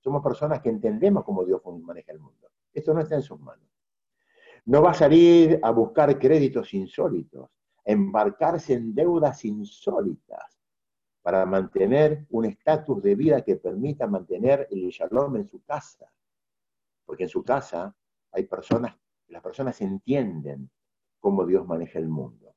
Somos 0.00 0.22
personas 0.22 0.60
que 0.60 0.68
entendemos 0.68 1.24
cómo 1.24 1.44
Dios 1.44 1.60
maneja 1.82 2.12
el 2.12 2.20
mundo. 2.20 2.48
Esto 2.72 2.94
no 2.94 3.00
está 3.00 3.14
en 3.16 3.22
sus 3.22 3.40
manos. 3.40 3.66
No 4.66 4.82
va 4.82 4.90
a 4.90 4.94
salir 4.94 5.58
a 5.62 5.70
buscar 5.70 6.18
créditos 6.18 6.74
insólitos, 6.74 7.48
a 7.86 7.92
embarcarse 7.92 8.74
en 8.74 8.94
deudas 8.94 9.44
insólitas 9.44 10.55
para 11.26 11.44
mantener 11.44 12.24
un 12.30 12.44
estatus 12.44 13.02
de 13.02 13.16
vida 13.16 13.42
que 13.42 13.56
permita 13.56 14.06
mantener 14.06 14.68
el 14.70 14.88
shalom 14.90 15.34
en 15.34 15.48
su 15.48 15.60
casa. 15.64 16.08
Porque 17.04 17.24
en 17.24 17.28
su 17.28 17.42
casa 17.42 17.92
hay 18.30 18.44
personas, 18.44 18.96
las 19.26 19.42
personas 19.42 19.80
entienden 19.80 20.70
cómo 21.18 21.44
Dios 21.44 21.66
maneja 21.66 21.98
el 21.98 22.06
mundo. 22.06 22.54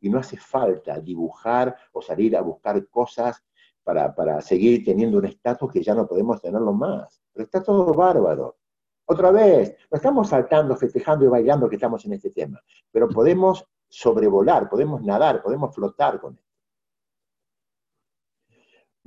Y 0.00 0.10
no 0.10 0.18
hace 0.18 0.36
falta 0.36 0.98
dibujar 0.98 1.76
o 1.92 2.02
salir 2.02 2.36
a 2.36 2.40
buscar 2.40 2.88
cosas 2.88 3.40
para, 3.84 4.40
seguir 4.40 4.84
teniendo 4.84 5.18
un 5.18 5.26
estatus 5.26 5.70
que 5.70 5.84
ya 5.84 5.94
no 5.94 6.08
podemos 6.08 6.42
tenerlo 6.42 6.72
más. 6.72 7.22
Pero 7.32 7.44
está 7.44 7.62
todo 7.62 7.94
bárbaro. 7.94 8.58
Otra 9.04 9.30
vez, 9.30 9.76
no 9.92 9.96
estamos 9.96 10.30
saltando, 10.30 10.74
festejando 10.76 11.24
y 11.24 11.28
bailando 11.28 11.68
que 11.68 11.76
estamos 11.76 12.04
en 12.04 12.14
este 12.14 12.30
tema, 12.30 12.60
pero 12.90 13.08
podemos 13.08 13.64
sobrevolar, 13.88 14.68
podemos 14.68 15.02
nadar, 15.02 15.40
podemos 15.40 15.72
flotar 15.72 16.20
con 16.20 16.34
esto. 16.34 16.47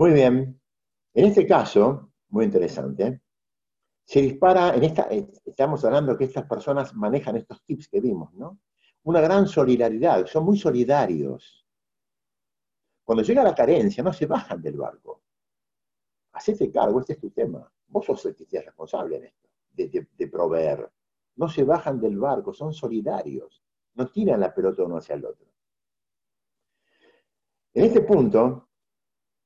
Muy 0.02 0.14
bien, 0.14 0.60
en 1.14 1.26
este 1.26 1.46
caso, 1.46 2.12
muy 2.30 2.46
interesante, 2.46 3.22
se 4.04 4.20
dispara, 4.20 4.74
en 4.74 4.84
esta, 4.84 5.04
estamos 5.46 5.86
hablando 5.86 6.18
que 6.18 6.24
estas 6.24 6.48
personas 6.48 6.96
manejan 6.96 7.36
estos 7.36 7.64
tips 7.66 7.88
que 7.88 8.02
vimos, 8.02 8.34
¿no? 8.34 8.62
Una 9.04 9.22
gran 9.22 9.48
solidaridad, 9.48 10.26
son 10.26 10.46
muy 10.46 10.58
solidarios. 10.58 11.68
Cuando 13.04 13.24
llega 13.24 13.44
la 13.44 13.54
carencia, 13.54 14.04
no 14.04 14.12
se 14.12 14.26
bajan 14.26 14.60
del 14.60 14.76
barco. 14.76 15.22
Hacete 16.32 16.72
cargo, 16.72 17.02
este 17.02 17.14
es 17.14 17.20
tu 17.20 17.30
tema. 17.30 17.72
Vos 17.90 18.04
sos 18.04 18.26
el 18.26 18.36
que 18.36 18.46
estés 18.46 18.66
responsable 18.66 19.18
en 19.18 19.26
esto, 19.26 19.50
de, 19.70 20.28
proveer. 20.28 20.92
No 21.36 21.48
se 21.48 21.64
bajan 21.64 22.02
del 22.02 22.18
barco, 22.18 22.56
son 22.56 22.74
solidarios. 22.74 23.64
No 23.94 24.08
tiran 24.08 24.40
la 24.40 24.52
pelota 24.52 24.82
uno 24.82 24.98
hacia 24.98 25.14
el 25.14 25.26
otro. 25.26 25.46
En 27.76 27.86
este 27.86 28.02
punto, 28.02 28.71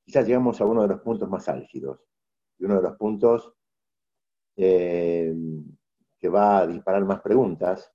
quizás 0.06 0.28
llegamos 0.28 0.62
a 0.62 0.66
uno 0.66 0.84
de 0.84 0.90
los 0.90 1.02
puntos 1.02 1.28
más 1.30 1.50
álgidos, 1.50 2.00
y 2.58 2.66
uno 2.66 2.76
de 2.76 2.82
los 2.84 2.96
puntos 2.96 3.54
eh, 4.56 5.34
que 6.20 6.30
va 6.30 6.60
a 6.60 6.68
disparar 6.68 7.04
más 7.04 7.22
preguntas. 7.22 7.92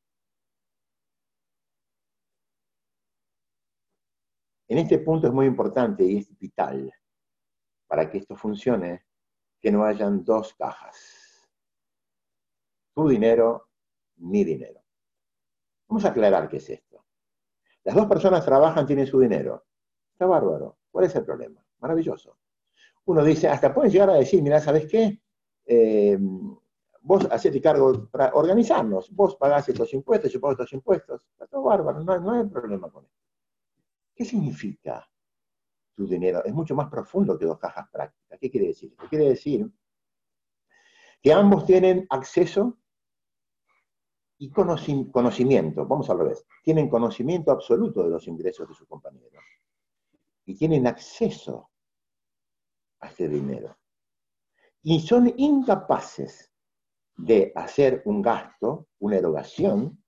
En 4.69 4.79
este 4.79 4.99
punto 4.99 5.29
es 5.29 5.33
muy 5.33 5.47
importante 5.47 6.05
y 6.05 6.19
es 6.19 6.39
vital 6.39 6.93
para 7.87 8.09
que 8.11 8.19
esto 8.19 8.37
funcione 8.37 9.05
que 9.61 9.73
no 9.73 9.85
hayan 9.85 10.25
dos 10.25 10.55
cajas. 10.55 11.49
Tu 12.95 13.09
dinero, 13.09 13.69
mi 14.17 14.45
dinero. 14.45 14.81
Vamos 15.89 16.05
a 16.05 16.11
aclarar 16.11 16.49
qué 16.49 16.59
es 16.59 16.71
esto. 16.71 17.05
Las 17.83 17.97
dos 17.97 18.07
personas 18.07 18.45
trabajan, 18.45 18.87
tienen 18.87 19.07
su 19.07 19.19
dinero. 19.19 19.67
Está 20.13 20.27
bárbaro. 20.27 20.79
¿Cuál 20.91 21.07
es 21.07 21.15
el 21.17 21.25
problema? 21.25 21.65
Maravilloso. 21.81 22.39
Uno 23.07 23.25
dice, 23.25 23.49
hasta 23.49 23.75
pueden 23.75 23.91
llegar 23.91 24.11
a 24.11 24.15
decir, 24.15 24.43
mira, 24.43 24.61
¿sabes 24.61 24.87
qué? 24.87 25.21
Eh, 25.65 26.19
vos 27.03 27.27
hacete 27.31 27.61
cargo 27.61 28.09
para 28.11 28.33
organizarnos. 28.35 29.11
Vos 29.11 29.37
pagás 29.37 29.69
estos 29.69 29.93
impuestos, 29.95 30.33
yo 30.33 30.41
pago 30.41 30.53
estos 30.53 30.73
impuestos. 30.73 31.27
Está 31.33 31.47
todo 31.47 31.63
bárbaro, 31.63 32.03
no, 32.03 32.33
hay 32.33 32.47
problema 32.47 32.91
con 32.91 33.05
esto. 33.05 33.19
¿Qué 34.15 34.25
significa 34.25 35.09
tu 35.95 36.07
dinero? 36.07 36.45
Es 36.45 36.53
mucho 36.53 36.75
más 36.75 36.89
profundo 36.89 37.39
que 37.39 37.47
dos 37.47 37.59
cajas 37.59 37.89
prácticas. 37.91 38.39
¿Qué 38.39 38.51
quiere 38.51 38.69
decir? 38.69 38.95
Quiere 39.09 39.31
decir 39.31 39.71
que 41.23 41.33
ambos 41.33 41.65
tienen 41.65 42.07
acceso 42.11 42.79
y 44.39 44.51
conocimiento, 44.51 45.85
vamos 45.87 46.09
al 46.09 46.19
revés, 46.19 46.47
tienen 46.65 46.89
conocimiento 46.89 47.51
absoluto 47.51 48.03
de 48.03 48.09
los 48.09 48.27
ingresos 48.27 48.67
de 48.67 48.75
sus 48.75 48.89
compañeros 48.89 49.45
y 50.47 50.55
tienen 50.57 50.87
acceso 50.87 51.70
a 53.01 53.09
ese 53.09 53.29
dinero. 53.29 53.77
Y 54.83 55.01
son 55.01 55.33
incapaces 55.37 56.53
de 57.17 57.53
hacer 57.55 58.03
un 58.07 58.23
gasto, 58.23 58.89
una 58.99 59.17
erogación, 59.17 60.03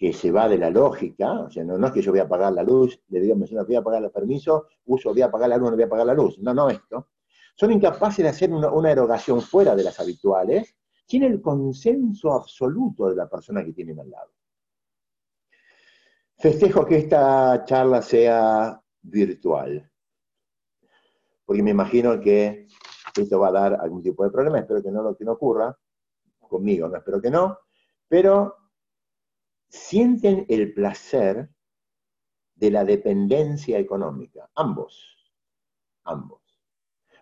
que 0.00 0.14
se 0.14 0.30
va 0.30 0.48
de 0.48 0.56
la 0.56 0.70
lógica, 0.70 1.40
o 1.40 1.50
sea, 1.50 1.62
no, 1.62 1.86
es 1.86 1.92
que 1.92 2.00
yo 2.00 2.10
voy 2.10 2.20
a 2.20 2.28
pagar 2.28 2.54
la 2.54 2.62
luz, 2.62 2.98
le 3.08 3.20
digo, 3.20 3.36
no 3.36 3.66
voy 3.66 3.76
a 3.76 3.82
pagar 3.82 4.02
el 4.02 4.10
permiso, 4.10 4.68
uso, 4.86 5.10
voy 5.10 5.20
a 5.20 5.30
pagar 5.30 5.50
la 5.50 5.58
luz, 5.58 5.70
no 5.70 5.76
voy 5.76 5.84
a 5.84 5.88
pagar 5.90 6.06
la 6.06 6.14
luz, 6.14 6.38
no, 6.38 6.54
no 6.54 6.70
esto. 6.70 7.10
Son 7.54 7.70
incapaces 7.70 8.22
de 8.22 8.30
hacer 8.30 8.50
una, 8.50 8.70
una 8.70 8.90
erogación 8.90 9.42
fuera 9.42 9.76
de 9.76 9.82
las 9.84 10.00
habituales, 10.00 10.74
sin 11.06 11.24
el 11.24 11.42
consenso 11.42 12.32
absoluto 12.32 13.10
de 13.10 13.16
la 13.16 13.28
persona 13.28 13.62
que 13.62 13.74
tienen 13.74 14.00
al 14.00 14.10
lado. 14.10 14.32
Festejo 16.38 16.86
que 16.86 16.96
esta 16.96 17.62
charla 17.66 18.00
sea 18.00 18.80
virtual, 19.02 19.89
porque 21.50 21.64
me 21.64 21.72
imagino 21.72 22.20
que 22.20 22.68
esto 23.16 23.40
va 23.40 23.48
a 23.48 23.50
dar 23.50 23.80
algún 23.80 24.04
tipo 24.04 24.22
de 24.22 24.30
problema, 24.30 24.60
espero 24.60 24.80
que 24.80 24.92
no, 24.92 25.16
que 25.16 25.24
no 25.24 25.32
ocurra, 25.32 25.76
conmigo 26.38 26.88
no 26.88 26.98
espero 26.98 27.20
que 27.20 27.28
no, 27.28 27.58
pero 28.06 28.54
sienten 29.68 30.46
el 30.48 30.72
placer 30.72 31.50
de 32.54 32.70
la 32.70 32.84
dependencia 32.84 33.80
económica, 33.80 34.48
ambos, 34.54 35.28
ambos. 36.04 36.40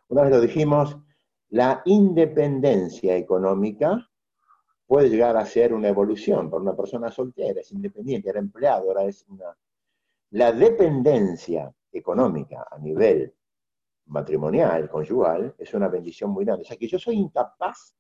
Una 0.09 0.25
vez 0.25 0.31
lo 0.33 0.43
dijimos, 0.43 0.99
la 1.49 1.81
independencia 1.87 3.17
económica 3.17 4.11
puede 4.87 5.09
llegar 5.09 5.39
a 5.39 5.47
ser 5.47 5.73
una 5.73 5.89
evolución 5.89 6.51
para 6.51 6.63
una 6.63 6.77
persona 6.77 7.11
soltera, 7.11 7.63
es 7.63 7.73
independiente, 7.73 8.29
era 8.29 8.41
empleado, 8.41 8.89
ahora 8.89 9.05
es 9.05 9.25
una... 9.27 9.57
La 10.33 10.53
dependencia 10.53 11.75
económica 11.91 12.67
a 12.71 12.79
nivel 12.79 13.35
matrimonial, 14.09 14.89
conyugal, 14.89 15.55
es 15.59 15.73
una 15.75 15.89
bendición 15.89 16.31
muy 16.31 16.45
grande. 16.45 16.63
O 16.63 16.67
sea 16.67 16.77
que 16.77 16.89
yo 16.89 16.99
soy 16.99 17.17
incapaz 17.17 17.95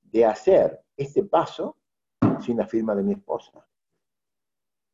de 0.00 0.24
hacer 0.24 0.80
este 0.96 1.24
paso 1.24 1.76
sin 2.40 2.56
la 2.56 2.66
firma 2.66 2.94
de 2.94 3.02
mi 3.02 3.12
esposa. 3.12 3.66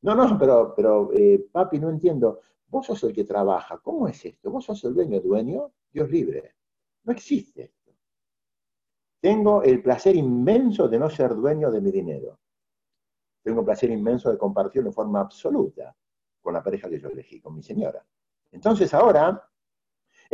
No, 0.03 0.15
no, 0.15 0.39
pero, 0.39 0.75
pero 0.75 1.11
eh, 1.15 1.47
papi, 1.51 1.79
no 1.79 1.89
entiendo. 1.89 2.41
Vos 2.67 2.87
sos 2.87 3.03
el 3.05 3.13
que 3.13 3.25
trabaja. 3.25 3.79
¿Cómo 3.79 4.09
es 4.09 4.25
esto? 4.25 4.51
¿Vos 4.51 4.65
sos 4.65 4.83
el 4.85 4.95
dueño, 4.95 5.21
dueño? 5.21 5.73
Dios 5.91 6.11
libre. 6.11 6.55
No 7.05 7.13
existe 7.13 7.63
esto. 7.65 7.93
Tengo 9.21 9.63
el 9.63 9.83
placer 9.83 10.17
inmenso 10.17 10.89
de 10.89 10.99
no 10.99 11.09
ser 11.09 11.35
dueño 11.35 11.71
de 11.71 11.81
mi 11.81 11.91
dinero. 11.91 12.39
Tengo 13.43 13.61
el 13.61 13.67
placer 13.67 13.91
inmenso 13.91 14.31
de 14.31 14.39
compartirlo 14.39 14.91
de 14.91 14.95
forma 14.95 15.21
absoluta 15.21 15.95
con 16.43 16.53
la 16.53 16.63
pareja 16.63 16.91
que 16.91 17.01
yo 17.01 17.09
elegí, 17.09 17.41
con 17.41 17.55
mi 17.55 17.63
señora. 17.63 18.05
Entonces 18.51 18.93
ahora 18.93 19.43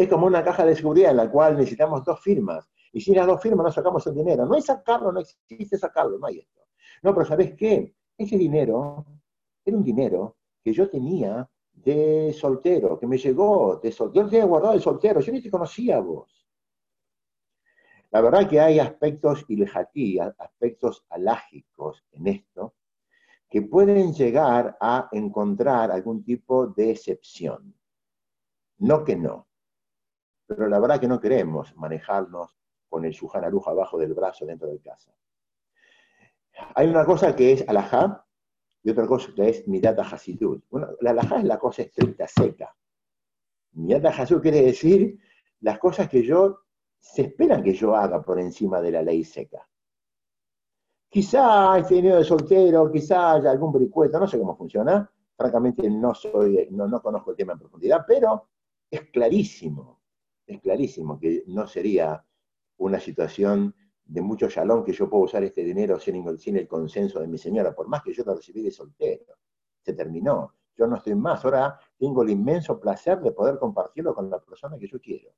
es 0.02 0.08
como 0.08 0.26
una 0.26 0.42
caja 0.42 0.64
de 0.64 0.74
seguridad 0.74 1.10
en 1.10 1.18
la 1.18 1.30
cual 1.30 1.58
necesitamos 1.58 2.02
dos 2.06 2.18
firmas. 2.20 2.66
Y 2.90 3.02
sin 3.02 3.16
las 3.16 3.26
dos 3.26 3.42
firmas 3.42 3.64
no 3.64 3.70
sacamos 3.70 4.06
el 4.06 4.14
dinero. 4.14 4.46
No 4.46 4.56
es 4.56 4.64
sacarlo, 4.64 5.12
no 5.12 5.20
existe 5.20 5.76
sacarlo, 5.76 6.18
no 6.18 6.26
hay 6.26 6.38
esto. 6.38 6.62
No, 7.02 7.12
pero 7.12 7.26
¿sabes 7.26 7.54
qué? 7.54 7.94
Ese 8.16 8.38
dinero 8.38 9.04
era 9.62 9.76
un 9.76 9.84
dinero 9.84 10.38
que 10.64 10.72
yo 10.72 10.88
tenía 10.88 11.46
de 11.70 12.32
soltero, 12.32 12.98
que 12.98 13.06
me 13.06 13.18
llegó 13.18 13.78
de 13.82 13.92
soltero. 13.92 14.14
Yo 14.14 14.22
lo 14.22 14.30
tenía 14.30 14.46
guardado 14.46 14.72
de 14.72 14.80
soltero, 14.80 15.20
yo 15.20 15.32
ni 15.32 15.42
te 15.42 15.50
conocía 15.50 15.98
a 15.98 16.00
vos. 16.00 16.48
La 18.10 18.22
verdad 18.22 18.48
que 18.48 18.58
hay 18.58 18.78
aspectos 18.78 19.44
ilejatí, 19.48 20.18
aspectos 20.18 21.04
alágicos 21.10 22.06
en 22.12 22.26
esto, 22.26 22.74
que 23.50 23.60
pueden 23.60 24.14
llegar 24.14 24.78
a 24.80 25.10
encontrar 25.12 25.90
algún 25.90 26.24
tipo 26.24 26.68
de 26.68 26.92
excepción. 26.92 27.74
No 28.78 29.04
que 29.04 29.14
no, 29.14 29.49
pero 30.56 30.68
la 30.68 30.80
verdad 30.80 30.98
que 30.98 31.06
no 31.06 31.20
queremos 31.20 31.76
manejarnos 31.76 32.56
con 32.88 33.04
el 33.04 33.12
Shuhan 33.12 33.44
abajo 33.44 33.98
del 33.98 34.14
brazo 34.14 34.44
dentro 34.44 34.68
de 34.68 34.80
casa. 34.80 35.14
Hay 36.74 36.88
una 36.88 37.04
cosa 37.04 37.36
que 37.36 37.52
es 37.52 37.68
alajá 37.68 38.26
y 38.82 38.90
otra 38.90 39.06
cosa 39.06 39.32
que 39.34 39.48
es 39.48 39.68
midata 39.68 40.02
hasidut. 40.02 40.64
la 41.00 41.10
alajá 41.10 41.38
es 41.38 41.44
la 41.44 41.58
cosa 41.58 41.82
estricta, 41.82 42.26
seca. 42.26 42.74
Midata 43.74 44.08
hasidut 44.08 44.42
quiere 44.42 44.62
decir 44.62 45.20
las 45.60 45.78
cosas 45.78 46.08
que 46.08 46.24
yo, 46.24 46.62
se 46.98 47.22
esperan 47.22 47.62
que 47.62 47.72
yo 47.72 47.94
haga 47.94 48.20
por 48.20 48.40
encima 48.40 48.80
de 48.80 48.90
la 48.90 49.02
ley 49.02 49.22
seca. 49.22 49.66
Quizá 51.08 51.78
este 51.78 51.94
dinero 51.94 52.16
de 52.16 52.24
soltero, 52.24 52.90
quizá 52.90 53.34
haya 53.34 53.52
algún 53.52 53.72
bricueto, 53.72 54.18
no 54.18 54.26
sé 54.26 54.38
cómo 54.38 54.56
funciona. 54.56 55.08
Francamente 55.36 55.88
no, 55.88 56.12
soy, 56.12 56.68
no, 56.72 56.88
no 56.88 57.00
conozco 57.00 57.30
el 57.30 57.36
tema 57.36 57.52
en 57.52 57.60
profundidad, 57.60 58.04
pero 58.06 58.48
es 58.90 59.02
clarísimo, 59.10 59.99
es 60.54 60.60
clarísimo 60.60 61.18
que 61.18 61.44
no 61.46 61.66
sería 61.66 62.24
una 62.78 62.98
situación 62.98 63.74
de 64.04 64.20
mucho 64.20 64.48
shalom 64.48 64.84
que 64.84 64.92
yo 64.92 65.08
puedo 65.08 65.24
usar 65.24 65.44
este 65.44 65.62
dinero 65.62 65.98
sin, 66.00 66.56
el 66.56 66.68
consenso 66.68 67.20
de 67.20 67.28
mi 67.28 67.38
señora, 67.38 67.74
por 67.74 67.88
más 67.88 68.02
que 68.02 68.12
yo 68.12 68.24
lo 68.24 68.34
recibí 68.34 68.62
de 68.62 68.70
soltero. 68.70 69.36
Se 69.80 69.92
terminó. 69.92 70.54
Yo 70.76 70.86
no 70.86 70.96
estoy 70.96 71.14
más. 71.14 71.44
Ahora 71.44 71.78
tengo 71.98 72.22
el 72.22 72.30
inmenso 72.30 72.80
placer 72.80 73.20
de 73.20 73.32
poder 73.32 73.58
compartirlo 73.58 74.14
con 74.14 74.30
la 74.30 74.40
persona 74.40 74.78
que 74.78 74.88
yo 74.88 75.00
quiero. 75.00 75.30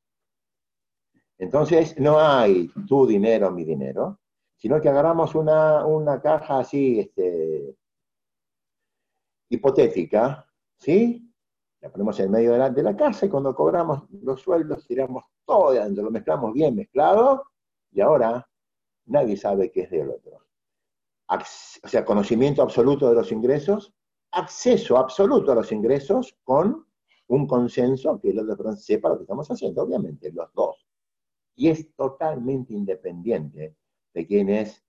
Entonces, 1.36 1.98
no 1.98 2.18
hay 2.20 2.68
tu 2.86 3.06
dinero, 3.06 3.50
mi 3.50 3.64
dinero, 3.64 4.20
sino 4.56 4.80
que 4.80 4.88
agarramos 4.88 5.34
una, 5.34 5.84
una 5.84 6.20
caja 6.20 6.60
así, 6.60 7.00
este, 7.00 7.76
hipotética, 9.48 10.46
¿sí? 10.76 11.31
La 11.82 11.90
ponemos 11.90 12.18
en 12.20 12.30
medio 12.30 12.52
de 12.52 12.58
la, 12.58 12.70
de 12.70 12.82
la 12.82 12.96
casa 12.96 13.26
y 13.26 13.28
cuando 13.28 13.54
cobramos 13.54 14.04
los 14.22 14.40
sueldos 14.40 14.86
tiramos 14.86 15.24
todo 15.44 15.68
adentro, 15.68 16.04
lo 16.04 16.10
mezclamos 16.10 16.52
bien 16.52 16.76
mezclado 16.76 17.44
y 17.90 18.00
ahora 18.00 18.48
nadie 19.06 19.36
sabe 19.36 19.70
qué 19.70 19.82
es 19.82 19.90
del 19.90 20.10
otro. 20.10 20.46
o 21.28 21.88
sea, 21.88 22.04
conocimiento 22.04 22.62
absoluto 22.62 23.08
de 23.08 23.16
los 23.16 23.32
ingresos, 23.32 23.92
acceso 24.30 24.96
absoluto 24.96 25.52
a 25.52 25.56
los 25.56 25.72
ingresos 25.72 26.36
con 26.44 26.86
un 27.28 27.46
consenso 27.46 28.20
que 28.20 28.30
el 28.30 28.48
otro 28.48 28.72
sepa 28.76 29.08
lo 29.08 29.16
que 29.16 29.22
estamos 29.22 29.50
haciendo, 29.50 29.82
obviamente, 29.82 30.30
los 30.32 30.52
dos. 30.54 30.86
Y 31.54 31.68
es 31.68 31.94
totalmente 31.94 32.72
independiente 32.72 33.76
de 34.14 34.26
quién 34.26 34.48
es 34.50 34.82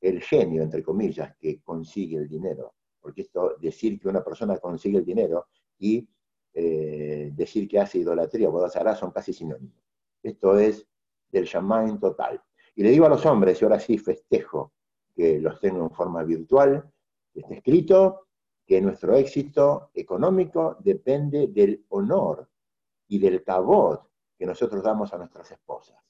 el 0.00 0.20
genio, 0.20 0.62
entre 0.62 0.82
comillas, 0.82 1.34
que 1.38 1.62
consigue 1.62 2.16
el 2.18 2.28
dinero. 2.28 2.74
Porque 3.00 3.22
esto, 3.22 3.56
decir 3.60 3.98
que 3.98 4.08
una 4.08 4.22
persona 4.22 4.58
consigue 4.58 4.98
el 4.98 5.04
dinero 5.04 5.46
y 5.78 6.08
eh, 6.54 7.30
decir 7.34 7.68
que 7.68 7.80
hace 7.80 7.98
idolatría 7.98 8.48
o 8.48 8.64
hará 8.64 8.94
son 8.94 9.10
casi 9.10 9.32
sinónimos. 9.32 9.82
Esto 10.22 10.56
es 10.56 10.86
del 11.30 11.44
shaman 11.44 11.98
total. 11.98 12.40
Y 12.76 12.82
le 12.82 12.90
digo 12.90 13.06
a 13.06 13.08
los 13.08 13.26
hombres, 13.26 13.60
y 13.60 13.64
ahora 13.64 13.80
sí 13.80 13.98
festejo 13.98 14.72
que 15.14 15.40
los 15.40 15.60
tengo 15.60 15.82
en 15.82 15.90
forma 15.90 16.22
virtual, 16.22 16.90
está 17.34 17.54
escrito 17.54 18.28
que 18.66 18.80
nuestro 18.80 19.14
éxito 19.16 19.90
económico 19.94 20.76
depende 20.80 21.48
del 21.48 21.84
honor 21.88 22.48
y 23.08 23.18
del 23.18 23.42
cabot 23.42 24.08
que 24.38 24.46
nosotros 24.46 24.82
damos 24.82 25.12
a 25.12 25.18
nuestras 25.18 25.50
esposas. 25.50 26.03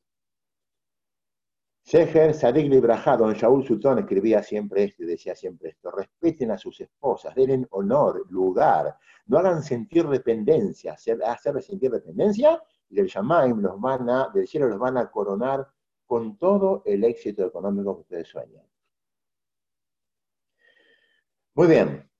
Seher 1.86 2.32
Sadik 2.32 2.70
Libraja, 2.70 3.14
don 3.14 3.34
Shaul 3.34 3.62
Sultán 3.62 3.98
escribía 3.98 4.42
siempre 4.42 4.84
esto 4.84 5.02
y 5.02 5.06
decía 5.06 5.36
siempre 5.36 5.68
esto, 5.68 5.90
respeten 5.90 6.50
a 6.50 6.56
sus 6.56 6.80
esposas, 6.80 7.34
denle 7.34 7.66
honor, 7.72 8.24
lugar, 8.30 8.96
no 9.26 9.36
hagan 9.36 9.62
sentir 9.62 10.08
dependencia, 10.08 10.94
hacer, 10.94 11.18
sentir 11.62 11.90
dependencia 11.90 12.62
y 12.88 12.94
del 12.94 13.06
Shamaim 13.06 13.60
los 13.60 13.78
van 13.78 14.08
a, 14.08 14.30
del 14.32 14.48
cielo 14.48 14.66
los 14.66 14.78
van 14.78 14.96
a 14.96 15.10
coronar 15.10 15.68
con 16.06 16.38
todo 16.38 16.82
el 16.86 17.04
éxito 17.04 17.44
económico 17.44 17.96
que 17.96 18.00
ustedes 18.00 18.28
sueñan. 18.28 18.64
Muy 21.52 21.68
bien, 21.68 22.10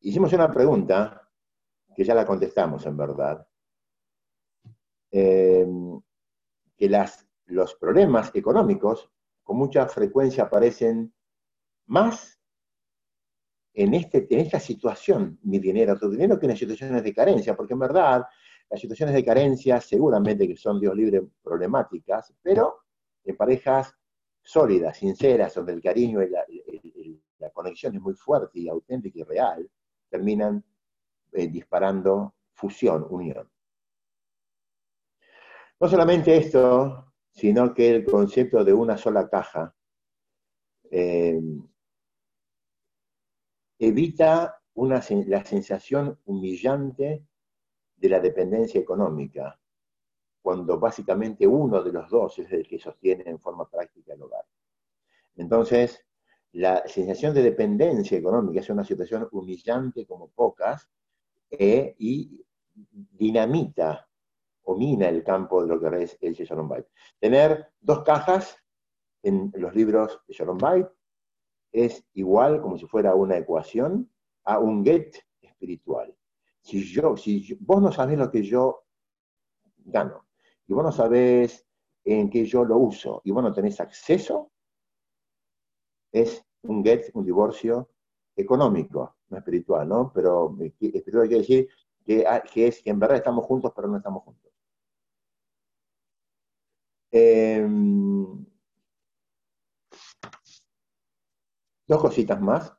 hicimos 0.00 0.34
una 0.34 0.52
pregunta 0.52 1.30
que 1.96 2.04
ya 2.04 2.14
la 2.14 2.26
contestamos 2.26 2.84
en 2.84 2.96
verdad, 2.98 3.48
eh, 5.12 5.66
que 6.76 6.88
las 6.90 7.29
los 7.50 7.74
problemas 7.74 8.30
económicos 8.34 9.10
con 9.42 9.56
mucha 9.56 9.86
frecuencia 9.86 10.44
aparecen 10.44 11.12
más 11.86 12.40
en, 13.74 13.94
este, 13.94 14.26
en 14.30 14.40
esta 14.40 14.60
situación, 14.60 15.38
mi 15.42 15.58
dinero, 15.58 15.98
tu 15.98 16.10
dinero, 16.10 16.38
que 16.38 16.46
en 16.46 16.50
las 16.50 16.58
situaciones 16.58 17.02
de 17.02 17.14
carencia, 17.14 17.56
porque 17.56 17.74
en 17.74 17.80
verdad 17.80 18.24
las 18.68 18.80
situaciones 18.80 19.14
de 19.14 19.24
carencia 19.24 19.80
seguramente 19.80 20.46
que 20.46 20.56
son, 20.56 20.78
Dios 20.78 20.94
libre, 20.94 21.22
problemáticas, 21.42 22.32
pero 22.42 22.84
en 23.24 23.36
parejas 23.36 23.94
sólidas, 24.42 24.96
sinceras, 24.96 25.54
donde 25.54 25.72
el 25.72 25.82
cariño 25.82 26.22
y 26.22 26.30
la, 26.30 27.50
conexión 27.50 27.94
es 27.94 28.00
muy 28.00 28.14
fuerte 28.14 28.60
y 28.60 28.68
auténtica 28.68 29.20
y 29.20 29.22
real, 29.22 29.70
terminan 30.08 30.64
eh, 31.32 31.48
disparando 31.48 32.34
fusión, 32.52 33.06
unión. 33.10 33.50
No 35.80 35.88
solamente 35.88 36.36
esto, 36.36 37.09
sino 37.40 37.72
que 37.72 37.88
el 37.88 38.04
concepto 38.04 38.62
de 38.62 38.74
una 38.74 38.98
sola 38.98 39.26
caja 39.26 39.74
eh, 40.90 41.40
evita 43.78 44.60
la 44.74 45.00
sensación 45.00 46.18
humillante 46.26 47.24
de 47.96 48.08
la 48.10 48.20
dependencia 48.20 48.78
económica, 48.78 49.58
cuando 50.42 50.78
básicamente 50.78 51.46
uno 51.46 51.82
de 51.82 51.92
los 51.92 52.10
dos 52.10 52.38
es 52.40 52.52
el 52.52 52.68
que 52.68 52.78
sostiene 52.78 53.24
en 53.24 53.40
forma 53.40 53.66
práctica 53.70 54.12
el 54.12 54.20
hogar. 54.20 54.44
Entonces, 55.36 56.04
la 56.52 56.86
sensación 56.86 57.32
de 57.32 57.42
dependencia 57.42 58.18
económica 58.18 58.60
es 58.60 58.68
una 58.68 58.84
situación 58.84 59.26
humillante 59.32 60.04
como 60.04 60.28
pocas 60.28 60.90
eh, 61.50 61.94
y 61.98 62.44
dinamita 62.74 64.09
mina 64.76 65.08
el 65.08 65.22
campo 65.24 65.62
de 65.62 65.68
lo 65.68 65.80
que 65.80 66.02
es 66.02 66.18
el 66.20 66.34
Shalom 66.34 66.68
Bait. 66.68 66.86
Tener 67.18 67.72
dos 67.80 68.02
cajas 68.02 68.56
en 69.22 69.52
los 69.54 69.74
libros 69.74 70.20
de 70.26 70.34
Shalom 70.34 70.58
Bait 70.58 70.86
es 71.72 72.04
igual, 72.14 72.60
como 72.60 72.76
si 72.76 72.86
fuera 72.86 73.14
una 73.14 73.36
ecuación, 73.36 74.10
a 74.44 74.58
un 74.58 74.84
get 74.84 75.14
espiritual. 75.40 76.14
Si, 76.62 76.82
yo, 76.82 77.16
si 77.16 77.56
vos 77.60 77.80
no 77.80 77.92
sabés 77.92 78.18
lo 78.18 78.30
que 78.30 78.42
yo 78.42 78.84
gano, 79.78 80.26
y 80.66 80.72
vos 80.72 80.84
no 80.84 80.92
sabés 80.92 81.66
en 82.04 82.28
qué 82.30 82.44
yo 82.44 82.64
lo 82.64 82.78
uso, 82.78 83.22
y 83.24 83.30
vos 83.30 83.42
no 83.42 83.52
tenés 83.52 83.80
acceso, 83.80 84.50
es 86.12 86.44
un 86.62 86.84
get, 86.84 87.10
un 87.14 87.24
divorcio 87.24 87.90
económico, 88.36 89.16
no 89.28 89.38
espiritual, 89.38 89.88
¿no? 89.88 90.12
Pero 90.12 90.56
eh, 90.60 90.74
espiritual 90.80 91.28
quiere 91.28 91.42
decir 91.42 91.68
ah, 92.26 92.42
que 92.42 92.66
es 92.66 92.82
que 92.82 92.90
en 92.90 92.98
verdad 92.98 93.18
estamos 93.18 93.44
juntos, 93.44 93.72
pero 93.74 93.88
no 93.88 93.96
estamos 93.96 94.22
juntos. 94.24 94.49
Em, 97.12 98.46
dos 101.86 102.00
cositas 102.00 102.40
más. 102.40 102.72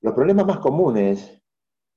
Los 0.00 0.14
problemas 0.14 0.46
más 0.46 0.58
comunes 0.58 1.42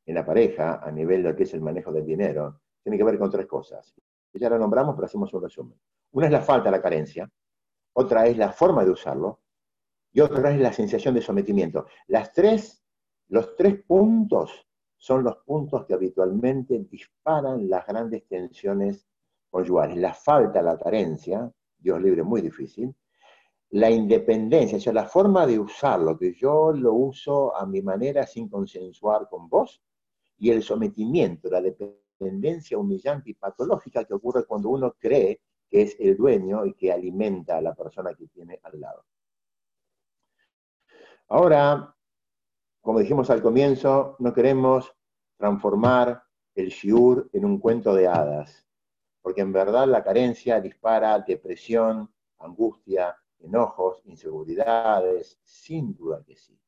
en 0.05 0.15
la 0.15 0.25
pareja, 0.25 0.79
a 0.81 0.91
nivel 0.91 1.23
de 1.23 1.29
lo 1.29 1.35
que 1.35 1.43
es 1.43 1.53
el 1.53 1.61
manejo 1.61 1.91
del 1.91 2.05
dinero, 2.05 2.61
tienen 2.81 2.97
que 2.97 3.03
ver 3.03 3.19
con 3.19 3.29
tres 3.29 3.45
cosas. 3.47 3.93
Ya 4.33 4.49
la 4.49 4.57
nombramos, 4.57 4.95
pero 4.95 5.05
hacemos 5.05 5.33
un 5.33 5.43
resumen. 5.43 5.79
Una 6.11 6.27
es 6.27 6.31
la 6.31 6.41
falta, 6.41 6.71
la 6.71 6.81
carencia. 6.81 7.29
Otra 7.93 8.25
es 8.27 8.37
la 8.37 8.51
forma 8.51 8.83
de 8.85 8.91
usarlo. 8.91 9.41
Y 10.13 10.21
otra 10.21 10.51
es 10.51 10.59
la 10.59 10.73
sensación 10.73 11.13
de 11.13 11.21
sometimiento. 11.21 11.85
Las 12.07 12.33
tres, 12.33 12.83
los 13.27 13.55
tres 13.55 13.83
puntos 13.83 14.67
son 15.01 15.23
los 15.23 15.37
puntos 15.37 15.83
que 15.87 15.95
habitualmente 15.95 16.77
disparan 16.87 17.67
las 17.67 17.87
grandes 17.87 18.23
tensiones 18.27 19.07
conyugales. 19.49 19.97
La 19.97 20.13
falta, 20.13 20.61
la 20.61 20.77
carencia, 20.77 21.51
Dios 21.75 21.99
libre, 21.99 22.21
muy 22.21 22.39
difícil. 22.39 22.93
La 23.71 23.89
independencia, 23.89 24.77
o 24.77 24.79
sea, 24.79 24.93
la 24.93 25.07
forma 25.07 25.47
de 25.47 25.57
usarlo, 25.57 26.19
que 26.19 26.33
yo 26.33 26.71
lo 26.71 26.93
uso 26.93 27.55
a 27.57 27.65
mi 27.65 27.81
manera 27.81 28.27
sin 28.27 28.47
consensuar 28.47 29.27
con 29.27 29.49
vos, 29.49 29.81
y 30.37 30.51
el 30.51 30.61
sometimiento, 30.61 31.49
la 31.49 31.61
dependencia 31.61 32.77
humillante 32.77 33.31
y 33.31 33.33
patológica 33.33 34.05
que 34.05 34.13
ocurre 34.13 34.45
cuando 34.45 34.69
uno 34.69 34.93
cree 34.99 35.41
que 35.67 35.81
es 35.81 35.95
el 35.99 36.15
dueño 36.15 36.63
y 36.63 36.75
que 36.75 36.91
alimenta 36.91 37.57
a 37.57 37.61
la 37.61 37.73
persona 37.73 38.13
que 38.13 38.27
tiene 38.27 38.59
al 38.61 38.79
lado. 38.79 39.03
Ahora, 41.27 41.95
como 42.81 42.99
dijimos 42.99 43.29
al 43.29 43.41
comienzo, 43.41 44.15
no 44.19 44.33
queremos 44.33 44.93
transformar 45.37 46.23
el 46.55 46.69
shiur 46.69 47.29
en 47.31 47.45
un 47.45 47.59
cuento 47.59 47.93
de 47.93 48.07
hadas, 48.07 48.67
porque 49.21 49.41
en 49.41 49.53
verdad 49.53 49.87
la 49.87 50.03
carencia 50.03 50.59
dispara 50.59 51.19
depresión, 51.19 52.11
angustia, 52.39 53.15
enojos, 53.39 54.01
inseguridades, 54.05 55.39
sin 55.43 55.95
duda 55.95 56.23
que 56.25 56.35
sí. 56.35 56.59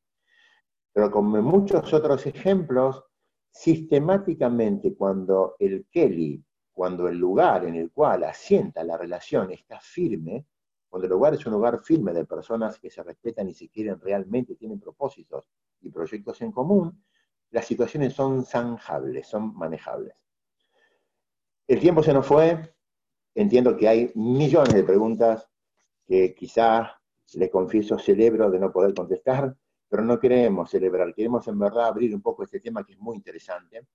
Pero 0.91 1.09
como 1.09 1.37
en 1.37 1.43
muchos 1.43 1.91
otros 1.93 2.25
ejemplos, 2.27 3.03
sistemáticamente 3.51 4.95
cuando 4.95 5.55
el 5.59 5.87
Kelly, 5.91 6.43
cuando 6.71 7.07
el 7.07 7.17
lugar 7.17 7.65
en 7.65 7.75
el 7.75 7.91
cual 7.91 8.23
asienta 8.23 8.83
la 8.83 8.97
relación 8.97 9.51
está 9.51 9.79
firme, 9.79 10.45
cuando 10.93 11.07
el 11.07 11.13
lugar 11.13 11.33
es 11.33 11.43
un 11.47 11.53
lugar 11.53 11.81
firme 11.83 12.13
de 12.13 12.23
personas 12.23 12.77
que 12.77 12.91
se 12.91 13.01
respetan 13.01 13.49
y 13.49 13.55
se 13.55 13.67
quieren 13.67 13.99
realmente, 13.99 14.53
tienen 14.53 14.79
propósitos 14.79 15.49
y 15.81 15.89
proyectos 15.89 16.39
en 16.43 16.51
común, 16.51 17.03
las 17.49 17.65
situaciones 17.65 18.13
son 18.13 18.45
zanjables, 18.45 19.25
son 19.25 19.55
manejables. 19.55 20.13
El 21.65 21.79
tiempo 21.79 22.03
se 22.03 22.13
nos 22.13 22.27
fue, 22.27 22.75
entiendo 23.33 23.75
que 23.75 23.87
hay 23.87 24.11
millones 24.13 24.75
de 24.75 24.83
preguntas 24.83 25.49
que 26.05 26.35
quizá, 26.35 27.01
le 27.33 27.49
confieso, 27.49 27.97
celebro 27.97 28.51
de 28.51 28.59
no 28.59 28.71
poder 28.71 28.93
contestar, 28.93 29.57
pero 29.89 30.03
no 30.03 30.19
queremos 30.19 30.69
celebrar, 30.69 31.11
queremos 31.15 31.47
en 31.47 31.57
verdad 31.57 31.87
abrir 31.87 32.13
un 32.13 32.21
poco 32.21 32.43
este 32.43 32.59
tema 32.59 32.85
que 32.85 32.93
es 32.93 32.99
muy 32.99 33.15
interesante. 33.15 33.87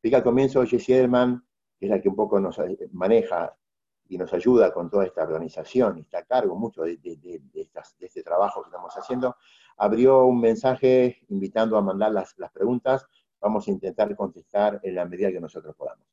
Fíjate, 0.00 0.16
al 0.16 0.24
comienzo 0.24 0.64
Jessie 0.64 0.96
Edelman, 0.96 1.46
que 1.78 1.84
es 1.84 1.90
la 1.90 2.00
que 2.00 2.08
un 2.08 2.16
poco 2.16 2.40
nos 2.40 2.58
maneja 2.92 3.54
y 4.08 4.18
nos 4.18 4.32
ayuda 4.32 4.72
con 4.72 4.88
toda 4.88 5.04
esta 5.04 5.22
organización 5.22 5.98
y 5.98 6.02
está 6.02 6.18
a 6.18 6.24
cargo 6.24 6.56
mucho 6.56 6.82
de, 6.82 6.98
este 8.00 8.22
trabajo 8.22 8.62
que 8.62 8.68
estamos 8.68 8.94
haciendo, 8.96 9.36
abrió 9.76 10.24
un 10.24 10.40
mensaje 10.40 11.22
invitando 11.28 11.76
a 11.76 11.82
mandar 11.82 12.12
las, 12.12 12.38
las 12.38 12.52
preguntas. 12.52 13.06
Vamos 13.40 13.66
a 13.66 13.70
intentar 13.70 14.14
contestar 14.16 14.80
en 14.82 14.94
la 14.94 15.04
medida 15.04 15.30
que 15.30 15.40
nosotros 15.40 15.74
podamos. 15.76 16.06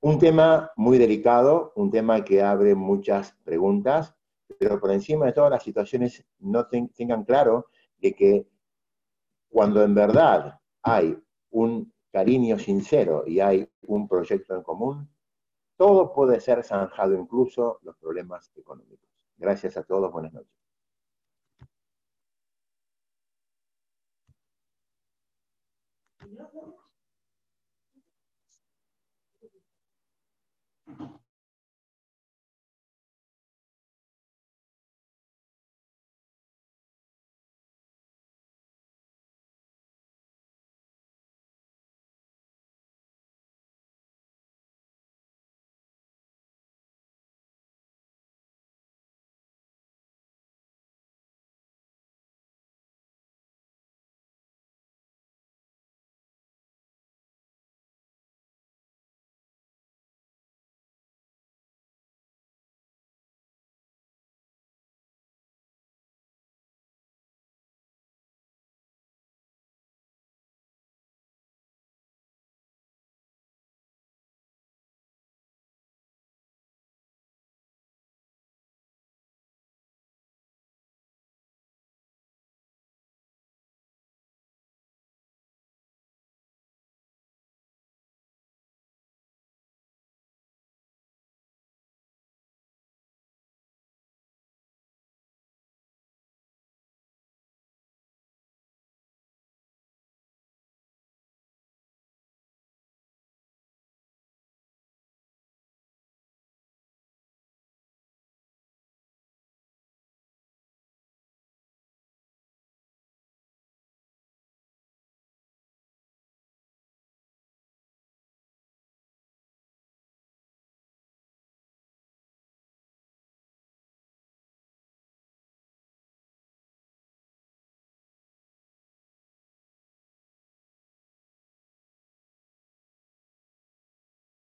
Un 0.00 0.18
tema 0.18 0.70
muy 0.76 0.98
delicado, 0.98 1.72
un 1.76 1.90
tema 1.90 2.22
que 2.24 2.42
abre 2.42 2.74
muchas 2.74 3.34
preguntas, 3.42 4.14
pero 4.58 4.78
por 4.78 4.90
encima 4.92 5.26
de 5.26 5.32
todas 5.32 5.50
las 5.50 5.62
situaciones 5.62 6.24
no 6.38 6.66
tengan 6.66 7.24
claro 7.24 7.66
de 7.98 8.14
que 8.14 8.46
cuando 9.48 9.82
en 9.82 9.94
verdad 9.94 10.60
hay 10.82 11.18
un 11.50 11.92
cariño 12.12 12.58
sincero 12.58 13.24
y 13.26 13.40
hay 13.40 13.68
un 13.86 14.06
proyecto 14.06 14.54
en 14.54 14.62
común, 14.62 15.08
todo 15.84 16.14
puede 16.14 16.40
ser 16.40 16.64
zanjado, 16.64 17.12
incluso 17.12 17.78
los 17.82 17.94
problemas 17.98 18.50
económicos. 18.56 19.06
Gracias 19.36 19.76
a 19.76 19.82
todos, 19.82 20.10
buenas 20.10 20.32
noches. 20.32 20.63